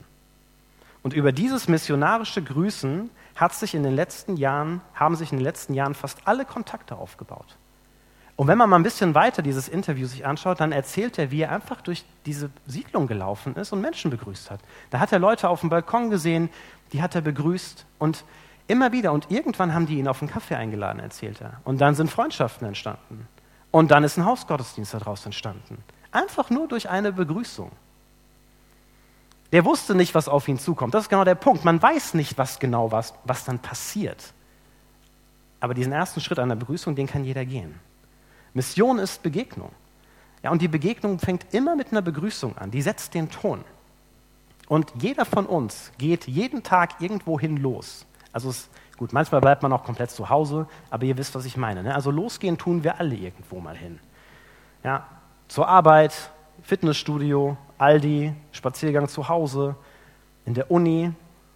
Und 1.09 1.15
über 1.15 1.33
dieses 1.33 1.69
missionarische 1.69 2.43
Grüßen 2.43 3.09
hat 3.35 3.55
sich 3.55 3.75
in 3.75 3.83
den 3.83 3.97
letzten 3.97 4.37
Jahren, 4.37 4.83
haben 4.93 5.17
sich 5.17 5.33
in 5.33 5.39
den 5.39 5.43
letzten 5.43 5.73
Jahren 5.73 5.95
fast 5.95 6.19
alle 6.27 6.45
Kontakte 6.45 6.97
aufgebaut. 6.97 7.57
Und 8.37 8.47
wenn 8.47 8.59
man 8.59 8.69
mal 8.69 8.77
ein 8.77 8.83
bisschen 8.83 9.15
weiter 9.15 9.41
dieses 9.41 9.69
Interview 9.71 10.07
sich 10.07 10.27
anschaut, 10.27 10.61
dann 10.61 10.71
erzählt 10.71 11.17
er, 11.17 11.31
wie 11.31 11.41
er 11.41 11.51
einfach 11.51 11.81
durch 11.81 12.05
diese 12.27 12.51
Siedlung 12.67 13.07
gelaufen 13.07 13.57
ist 13.57 13.73
und 13.73 13.81
Menschen 13.81 14.11
begrüßt 14.11 14.51
hat. 14.51 14.61
Da 14.91 15.01
hat 15.01 15.11
er 15.11 15.19
Leute 15.19 15.49
auf 15.49 15.61
dem 15.61 15.71
Balkon 15.71 16.11
gesehen, 16.11 16.51
die 16.93 17.01
hat 17.01 17.15
er 17.15 17.23
begrüßt 17.23 17.87
und 17.99 18.27
immer 18.67 18.93
wieder. 18.93 19.13
Und 19.13 19.31
irgendwann 19.31 19.73
haben 19.73 19.87
die 19.87 19.99
ihn 19.99 20.09
auf 20.09 20.21
einen 20.21 20.31
Kaffee 20.31 20.57
eingeladen, 20.57 21.01
erzählt 21.01 21.41
er. 21.41 21.63
Und 21.65 21.81
dann 21.81 21.95
sind 21.95 22.11
Freundschaften 22.11 22.69
entstanden. 22.69 23.27
Und 23.71 23.93
dann 23.93 24.05
ist 24.05 24.19
ein 24.19 24.27
Hausgottesdienst 24.27 24.93
daraus 24.93 25.25
entstanden. 25.25 25.83
Einfach 26.13 26.51
nur 26.51 26.69
durch 26.69 26.91
eine 26.91 27.13
Begrüßung. 27.13 27.73
Der 29.53 29.65
wusste 29.65 29.95
nicht, 29.95 30.15
was 30.15 30.29
auf 30.29 30.47
ihn 30.49 30.59
zukommt. 30.59 30.95
Das 30.95 31.05
ist 31.05 31.09
genau 31.09 31.25
der 31.25 31.35
Punkt. 31.35 31.65
Man 31.65 31.81
weiß 31.81 32.15
nicht, 32.15 32.37
was 32.37 32.59
genau 32.59 32.93
was, 32.93 33.15
was 33.25 33.45
dann 33.45 33.59
passiert. 33.59 34.35
Aber 35.61 35.75
diesen 35.75 35.93
ersten 35.93 36.21
Schritt 36.21 36.39
einer 36.39 36.57
Begrüßung, 36.57 36.95
den 36.95 37.07
kann 37.07 37.25
jeder 37.25 37.45
gehen. 37.45 37.81
Mission 38.55 38.99
ist 38.99 39.23
Begegnung. 39.23 39.71
Ja, 40.43 40.51
und 40.51 40.63
die 40.63 40.69
Begegnung 40.69 41.19
fängt 41.19 41.53
immer 41.53 41.77
mit 41.77 41.91
einer 41.91 42.03
Begrüßung 42.03 42.57
an. 42.59 42.71
Die 42.71 42.83
setzt 42.83 43.15
den 43.15 43.31
Ton. 43.31 43.65
Und 44.69 44.93
jeder 45.01 45.25
von 45.25 45.47
uns 45.47 45.93
geht 45.99 46.27
jeden 46.27 46.63
Tag 46.63 47.01
irgendwo 47.01 47.41
hin 47.41 47.57
los. 47.57 48.07
Also 48.33 48.51
es, 48.51 48.69
gut, 48.99 49.13
manchmal 49.13 49.41
bleibt 49.41 49.63
man 49.63 49.73
auch 49.73 49.83
komplett 49.83 50.11
zu 50.11 50.29
Hause, 50.29 50.69
aber 50.91 51.05
ihr 51.05 51.17
wisst, 51.17 51.35
was 51.35 51.47
ich 51.47 51.57
meine. 51.57 51.83
Ne? 51.83 51.95
Also 51.95 52.11
losgehen 52.11 52.59
tun 52.59 52.85
wir 52.85 53.01
alle 53.01 53.15
irgendwo 53.15 53.61
mal 53.61 53.77
hin. 53.77 53.99
Ja, 54.85 55.07
zur 55.49 55.67
Arbeit, 55.67 56.31
Fitnessstudio, 56.63 57.57
Aldi, 57.79 58.35
Spaziergang 58.53 59.09
zu 59.09 59.29
Hause, 59.29 59.77
in 60.45 60.55
der 60.55 60.71
Uni, 60.71 61.13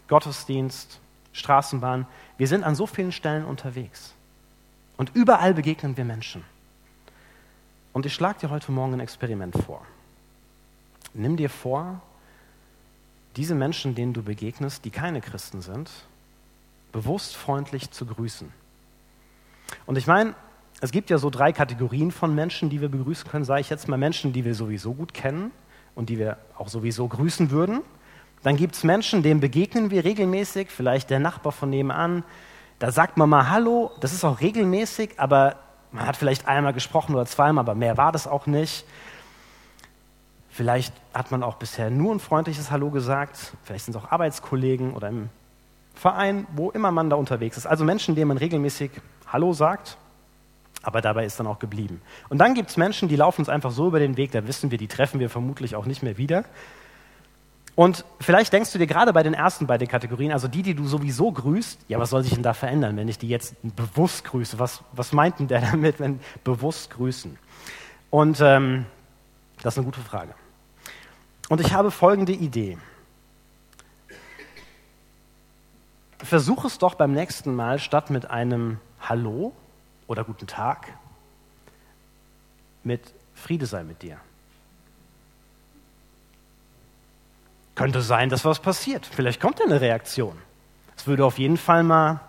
Gottesdienst, 0.09 1.01
Straßenbahn. 1.33 2.07
Wir 2.37 2.47
sind 2.47 2.65
an 2.65 2.75
so 2.75 2.87
vielen 2.87 3.13
Stellen 3.13 3.45
unterwegs. 3.45 4.15
Und 4.97 5.13
überall 5.15 5.55
begegnen 5.55 5.97
wir 5.97 6.05
Menschen. 6.05 6.45
Und 7.93 8.07
ich 8.07 8.15
schlage 8.15 8.41
dir 8.41 8.51
heute 8.51 8.73
Morgen 8.73 8.95
ein 8.95 9.01
Experiment 9.01 9.57
vor. 9.65 9.83
Nimm 11.15 11.37
dir 11.37 11.51
vor, 11.51 12.01
diese 13.37 13.55
Menschen, 13.55 13.95
denen 13.95 14.13
du 14.13 14.23
begegnest, 14.23 14.85
die 14.85 14.91
keine 14.91 15.21
Christen 15.21 15.63
sind, 15.63 15.91
bewusst 16.93 17.37
freundlich 17.37 17.91
zu 17.91 18.07
grüßen. 18.07 18.53
Und 19.87 19.97
ich 19.97 20.07
meine, 20.07 20.35
es 20.83 20.91
gibt 20.91 21.11
ja 21.11 21.19
so 21.19 21.31
drei 21.31 21.53
Kategorien 21.53 22.11
von 22.11 22.35
Menschen, 22.35 22.69
die 22.69 22.81
wir 22.81 22.89
begrüßen 22.89 23.31
können, 23.31 23.45
sage 23.45 23.61
ich 23.61 23.71
jetzt 23.71 23.87
mal 23.87 23.97
Menschen, 23.97 24.33
die 24.33 24.45
wir 24.45 24.57
sowieso 24.57 24.95
gut 24.95 25.15
kennen 25.15 25.53
und 25.95 26.09
die 26.09 26.19
wir 26.19 26.39
auch 26.59 26.67
sowieso 26.67 27.07
grüßen 27.07 27.53
würden. 27.53 27.83
Dann 28.43 28.57
gibt 28.57 28.75
es 28.75 28.83
Menschen, 28.83 29.23
denen 29.23 29.39
begegnen 29.39 29.93
wir 29.93 30.05
regelmäßig, 30.05 30.73
vielleicht 30.73 31.09
der 31.11 31.21
Nachbar 31.21 31.53
von 31.53 31.71
nebenan. 31.71 32.25
Da 32.81 32.91
sagt 32.91 33.17
man 33.17 33.29
mal 33.29 33.49
Hallo, 33.49 33.93
das 34.01 34.13
ist 34.13 34.25
auch 34.25 34.41
regelmäßig, 34.41 35.21
aber 35.21 35.55
man 35.93 36.05
hat 36.05 36.17
vielleicht 36.17 36.49
einmal 36.49 36.73
gesprochen 36.73 37.15
oder 37.15 37.27
zweimal, 37.27 37.63
aber 37.63 37.77
mehr 37.77 37.97
war 37.97 38.11
das 38.11 38.27
auch 38.27 38.47
nicht. 38.47 38.85
Vielleicht 40.51 40.93
hat 41.15 41.31
man 41.31 41.45
auch 41.45 41.59
bisher 41.59 41.91
nur 41.91 42.13
ein 42.13 42.19
freundliches 42.19 42.73
Hallo 42.73 42.91
gesagt. 42.91 43.53
Vielleicht 43.63 43.85
sind 43.85 43.95
es 43.95 44.03
auch 44.03 44.11
Arbeitskollegen 44.11 44.95
oder 44.95 45.11
im 45.11 45.29
Verein, 45.95 46.45
wo 46.57 46.73
immer 46.73 46.91
man 46.91 47.09
da 47.09 47.15
unterwegs 47.15 47.57
ist. 47.57 47.67
Also 47.67 47.85
Menschen, 47.85 48.17
denen 48.17 48.27
man 48.27 48.39
regelmäßig 48.39 48.91
Hallo 49.29 49.53
sagt, 49.53 49.97
aber 50.83 51.01
dabei 51.01 51.25
ist 51.25 51.39
dann 51.39 51.47
auch 51.47 51.59
geblieben. 51.59 52.03
Und 52.29 52.39
dann 52.39 52.55
gibt 52.55 52.71
es 52.71 52.77
Menschen, 52.77 53.09
die 53.09 53.17
laufen 53.17 53.43
uns 53.43 53.49
einfach 53.49 53.71
so 53.71 53.87
über 53.87 53.99
den 53.99 54.17
Weg, 54.17 54.33
da 54.33 54.47
wissen 54.47 54.71
wir, 54.71 54.79
die 54.79 54.89
treffen 54.89 55.21
wir 55.21 55.31
vermutlich 55.31 55.77
auch 55.77 55.87
nicht 55.87 56.03
mehr 56.03 56.19
wieder. 56.19 56.45
Und 57.75 58.05
vielleicht 58.21 58.53
denkst 58.53 58.71
du 58.73 58.79
dir 58.79 58.87
gerade 58.87 59.13
bei 59.13 59.23
den 59.23 59.33
ersten 59.33 59.67
beiden 59.67 59.89
Kategorien, 59.89 60.33
also 60.33 60.47
die, 60.47 60.63
die 60.63 60.75
du 60.75 60.87
sowieso 60.87 61.33
grüßt, 61.33 61.87
ja, 61.89 61.99
was 61.99 62.11
soll 62.11 62.23
sich 62.23 62.35
denn 62.35 62.43
da 62.43 62.53
verändern, 62.53 62.97
wenn 62.97 63.09
ich 63.09 63.19
die 63.19 63.29
jetzt 63.29 63.55
bewusst 63.63 64.25
grüße? 64.25 64.59
Was, 64.59 64.83
was 64.93 65.13
meint 65.13 65.39
denn 65.39 65.49
der 65.49 65.61
damit, 65.73 65.99
wenn 65.99 66.21
bewusst 66.45 66.91
grüßen? 66.91 67.39
Und 68.11 68.41
ähm, 68.43 68.85
das 69.63 69.75
ist 69.75 69.79
eine 69.79 69.87
gute 69.87 70.01
Frage. 70.01 70.35
Und 71.49 71.61
ich 71.61 71.73
habe 71.73 71.91
folgende 71.91 72.33
Idee. 72.33 72.77
Versuch 76.19 76.65
es 76.67 76.79
doch 76.79 76.95
beim 76.95 77.13
nächsten 77.13 77.55
Mal 77.55 77.79
statt 77.79 78.11
mit 78.11 78.31
einem 78.31 78.79
Hallo 79.01 79.53
oder 80.13 80.25
guten 80.25 80.47
Tag 80.47 80.89
mit 82.85 83.01
Friede 83.35 83.65
sei 83.65 83.83
mit 83.83 84.03
dir. 84.03 84.19
Könnte 87.75 88.03
sein, 88.03 88.29
dass 88.29 88.45
was 88.45 88.61
passiert. 88.61 89.07
Vielleicht 89.07 89.41
kommt 89.41 89.63
eine 89.63 89.81
Reaktion. 89.81 90.37
Es 90.99 91.07
würde 91.07 91.25
auf 91.25 91.39
jeden 91.39 91.57
Fall 91.57 91.83
mal 91.83 92.21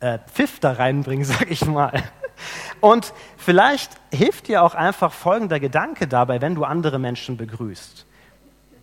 äh, 0.00 0.18
Pfiff 0.18 0.58
da 0.58 0.72
reinbringen, 0.72 1.24
sag 1.32 1.48
ich 1.48 1.64
mal. 1.64 2.02
Und 2.80 3.14
vielleicht 3.36 3.92
hilft 4.10 4.48
dir 4.48 4.64
auch 4.64 4.74
einfach 4.74 5.12
folgender 5.12 5.60
Gedanke 5.60 6.08
dabei, 6.08 6.40
wenn 6.40 6.56
du 6.56 6.64
andere 6.64 6.98
Menschen 6.98 7.36
begrüßt. 7.36 8.04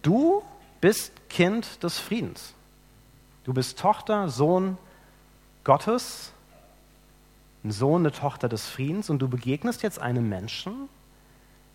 Du 0.02 0.44
bist 0.80 1.12
Kind 1.28 1.84
des 1.84 2.00
Friedens. 2.00 2.54
Du 3.44 3.54
bist 3.54 3.78
Tochter, 3.78 4.30
Sohn 4.30 4.78
Gottes, 5.66 6.32
ein 7.64 7.72
Sohn, 7.72 8.02
eine 8.02 8.12
Tochter 8.12 8.50
des 8.50 8.68
Friedens 8.68 9.10
und 9.10 9.20
du 9.20 9.28
begegnest 9.28 9.84
jetzt 9.84 10.00
einem 10.00 10.30
Menschen, 10.30 10.90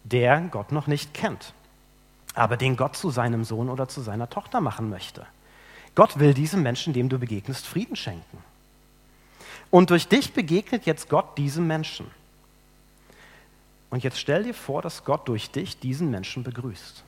der 0.05 0.41
Gott 0.51 0.73
noch 0.73 0.87
nicht 0.87 1.15
kennt 1.15 1.55
aber 2.35 2.57
den 2.57 2.77
Gott 2.77 2.97
zu 2.97 3.11
seinem 3.11 3.45
Sohn 3.45 3.71
oder 3.71 3.89
zu 3.89 4.01
seiner 4.01 4.29
Tochter 4.29 4.61
machen 4.61 4.91
möchte. 4.91 5.27
Gott 5.95 6.19
will 6.19 6.35
diesem 6.35 6.63
Menschen, 6.63 6.93
dem 6.93 7.09
du 7.09 7.19
begegnest, 7.19 7.67
Frieden 7.67 7.97
schenken. 7.97 8.39
Und 9.71 9.91
durch 9.91 10.09
dich 10.09 10.33
begegnet 10.33 10.87
jetzt 10.87 11.09
Gott 11.09 11.39
diesem 11.39 11.67
Menschen. 11.67 12.11
Und 13.91 14.03
jetzt 14.03 14.19
stell 14.19 14.43
dir 14.43 14.55
vor, 14.55 14.83
dass 14.83 15.05
Gott 15.05 15.29
durch 15.29 15.51
dich 15.51 15.79
diesen 15.79 16.11
Menschen 16.11 16.43
begrüßt. 16.43 17.05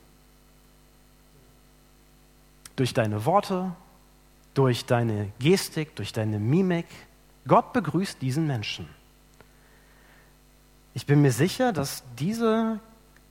Durch 2.77 2.93
deine 2.93 3.25
Worte, 3.25 3.73
durch 4.53 4.85
deine 4.85 5.31
Gestik, 5.39 5.95
durch 5.97 6.13
deine 6.13 6.39
Mimik. 6.39 6.87
Gott 7.47 7.73
begrüßt 7.73 8.21
diesen 8.21 8.47
Menschen. 8.47 8.87
Ich 10.93 11.05
bin 11.05 11.21
mir 11.21 11.31
sicher, 11.31 11.73
dass 11.73 12.03
diese 12.17 12.79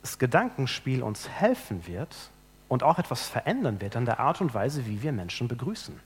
das 0.01 0.19
Gedankenspiel 0.19 1.03
uns 1.03 1.27
helfen 1.27 1.85
wird 1.85 2.15
und 2.69 2.81
auch 2.81 2.97
etwas 2.97 3.27
verändern 3.27 3.81
wird 3.81 3.95
an 3.95 4.05
der 4.05 4.19
Art 4.19 4.39
und 4.39 4.53
Weise, 4.53 4.85
wie 4.85 5.01
wir 5.01 5.11
Menschen 5.11 5.47
begrüßen. 5.47 5.99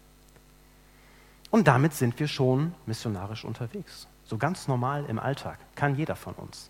Und 1.51 1.67
damit 1.67 1.93
sind 1.93 2.19
wir 2.19 2.27
schon 2.27 2.73
missionarisch 2.85 3.45
unterwegs. 3.45 4.07
So 4.25 4.37
ganz 4.37 4.67
normal 4.67 5.05
im 5.07 5.19
Alltag, 5.19 5.59
kann 5.75 5.95
jeder 5.95 6.15
von 6.15 6.33
uns, 6.33 6.69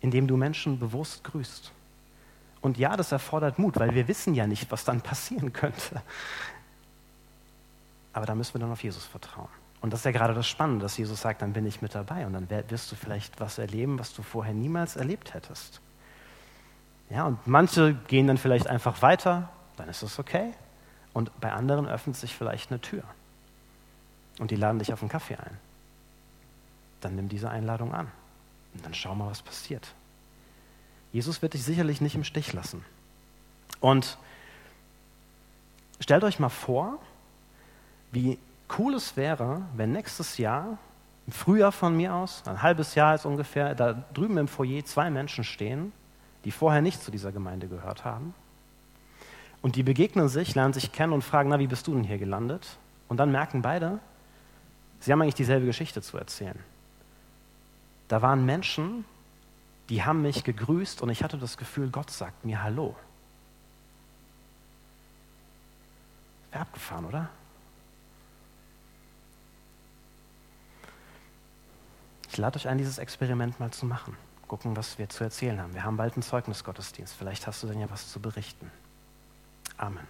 indem 0.00 0.28
du 0.28 0.36
Menschen 0.36 0.78
bewusst 0.78 1.24
grüßt. 1.24 1.72
Und 2.60 2.78
ja, 2.78 2.96
das 2.96 3.10
erfordert 3.10 3.58
Mut, 3.58 3.76
weil 3.78 3.94
wir 3.94 4.06
wissen 4.06 4.34
ja 4.34 4.46
nicht, 4.46 4.70
was 4.70 4.84
dann 4.84 5.00
passieren 5.02 5.52
könnte. 5.52 6.02
Aber 8.12 8.26
da 8.26 8.34
müssen 8.34 8.54
wir 8.54 8.60
dann 8.60 8.70
auf 8.70 8.82
Jesus 8.82 9.04
vertrauen. 9.04 9.48
Und 9.86 9.92
das 9.92 10.00
ist 10.00 10.04
ja 10.06 10.10
gerade 10.10 10.34
das 10.34 10.48
Spannende, 10.48 10.82
dass 10.82 10.96
Jesus 10.96 11.20
sagt, 11.20 11.42
dann 11.42 11.52
bin 11.52 11.64
ich 11.64 11.80
mit 11.80 11.94
dabei 11.94 12.26
und 12.26 12.32
dann 12.32 12.50
wirst 12.50 12.90
du 12.90 12.96
vielleicht 12.96 13.38
was 13.38 13.58
erleben, 13.58 14.00
was 14.00 14.12
du 14.12 14.24
vorher 14.24 14.52
niemals 14.52 14.96
erlebt 14.96 15.32
hättest. 15.32 15.80
Ja, 17.08 17.24
und 17.24 17.46
manche 17.46 17.94
gehen 18.08 18.26
dann 18.26 18.36
vielleicht 18.36 18.66
einfach 18.66 19.00
weiter, 19.00 19.48
dann 19.76 19.88
ist 19.88 20.02
das 20.02 20.18
okay. 20.18 20.52
Und 21.12 21.30
bei 21.40 21.52
anderen 21.52 21.86
öffnet 21.86 22.16
sich 22.16 22.34
vielleicht 22.34 22.72
eine 22.72 22.80
Tür. 22.80 23.04
Und 24.40 24.50
die 24.50 24.56
laden 24.56 24.80
dich 24.80 24.92
auf 24.92 25.02
einen 25.02 25.08
Kaffee 25.08 25.36
ein. 25.36 25.56
Dann 27.00 27.14
nimm 27.14 27.28
diese 27.28 27.48
Einladung 27.48 27.94
an. 27.94 28.10
Und 28.74 28.84
dann 28.84 28.92
schau 28.92 29.14
mal, 29.14 29.30
was 29.30 29.42
passiert. 29.42 29.86
Jesus 31.12 31.42
wird 31.42 31.54
dich 31.54 31.62
sicherlich 31.62 32.00
nicht 32.00 32.16
im 32.16 32.24
Stich 32.24 32.52
lassen. 32.52 32.84
Und 33.78 34.18
stellt 36.00 36.24
euch 36.24 36.40
mal 36.40 36.48
vor, 36.48 36.98
wie 38.10 38.36
cool 38.78 38.94
es 38.94 39.16
wäre, 39.16 39.62
wenn 39.74 39.92
nächstes 39.92 40.38
Jahr, 40.38 40.78
im 41.26 41.32
Frühjahr 41.32 41.72
von 41.72 41.96
mir 41.96 42.14
aus, 42.14 42.42
ein 42.46 42.62
halbes 42.62 42.94
Jahr 42.94 43.14
ist 43.14 43.26
ungefähr, 43.26 43.74
da 43.74 44.04
drüben 44.14 44.38
im 44.38 44.48
Foyer 44.48 44.84
zwei 44.84 45.10
Menschen 45.10 45.44
stehen 45.44 45.92
die 46.46 46.52
vorher 46.52 46.80
nicht 46.80 47.02
zu 47.02 47.10
dieser 47.10 47.32
Gemeinde 47.32 47.66
gehört 47.66 48.04
haben. 48.04 48.32
Und 49.62 49.74
die 49.74 49.82
begegnen 49.82 50.28
sich, 50.28 50.54
lernen 50.54 50.72
sich 50.72 50.92
kennen 50.92 51.12
und 51.12 51.22
fragen, 51.22 51.48
na, 51.48 51.58
wie 51.58 51.66
bist 51.66 51.88
du 51.88 51.94
denn 51.94 52.04
hier 52.04 52.18
gelandet? 52.18 52.78
Und 53.08 53.16
dann 53.16 53.32
merken 53.32 53.62
beide, 53.62 53.98
sie 55.00 55.10
haben 55.10 55.20
eigentlich 55.20 55.34
dieselbe 55.34 55.66
Geschichte 55.66 56.02
zu 56.02 56.16
erzählen. 56.16 56.56
Da 58.06 58.22
waren 58.22 58.46
Menschen, 58.46 59.04
die 59.88 60.04
haben 60.04 60.22
mich 60.22 60.44
gegrüßt 60.44 61.02
und 61.02 61.10
ich 61.10 61.24
hatte 61.24 61.36
das 61.36 61.56
Gefühl, 61.56 61.90
Gott 61.90 62.12
sagt 62.12 62.44
mir 62.44 62.62
Hallo. 62.62 62.94
Wäre 66.52 66.62
abgefahren, 66.62 67.06
oder? 67.06 67.28
Lade 72.38 72.56
euch 72.56 72.68
ein, 72.68 72.78
dieses 72.78 72.98
Experiment 72.98 73.58
mal 73.60 73.70
zu 73.70 73.86
machen 73.86 74.16
gucken, 74.46 74.76
was 74.76 74.98
wir 74.98 75.08
zu 75.08 75.24
erzählen 75.24 75.60
haben. 75.60 75.74
Wir 75.74 75.84
haben 75.84 75.96
bald 75.96 76.14
einen 76.14 76.22
Zeugnisgottesdienst. 76.22 77.14
Vielleicht 77.14 77.46
hast 77.46 77.62
du 77.62 77.66
dann 77.66 77.78
ja 77.80 77.90
was 77.90 78.10
zu 78.10 78.20
berichten. 78.20 78.70
Amen. 79.76 80.06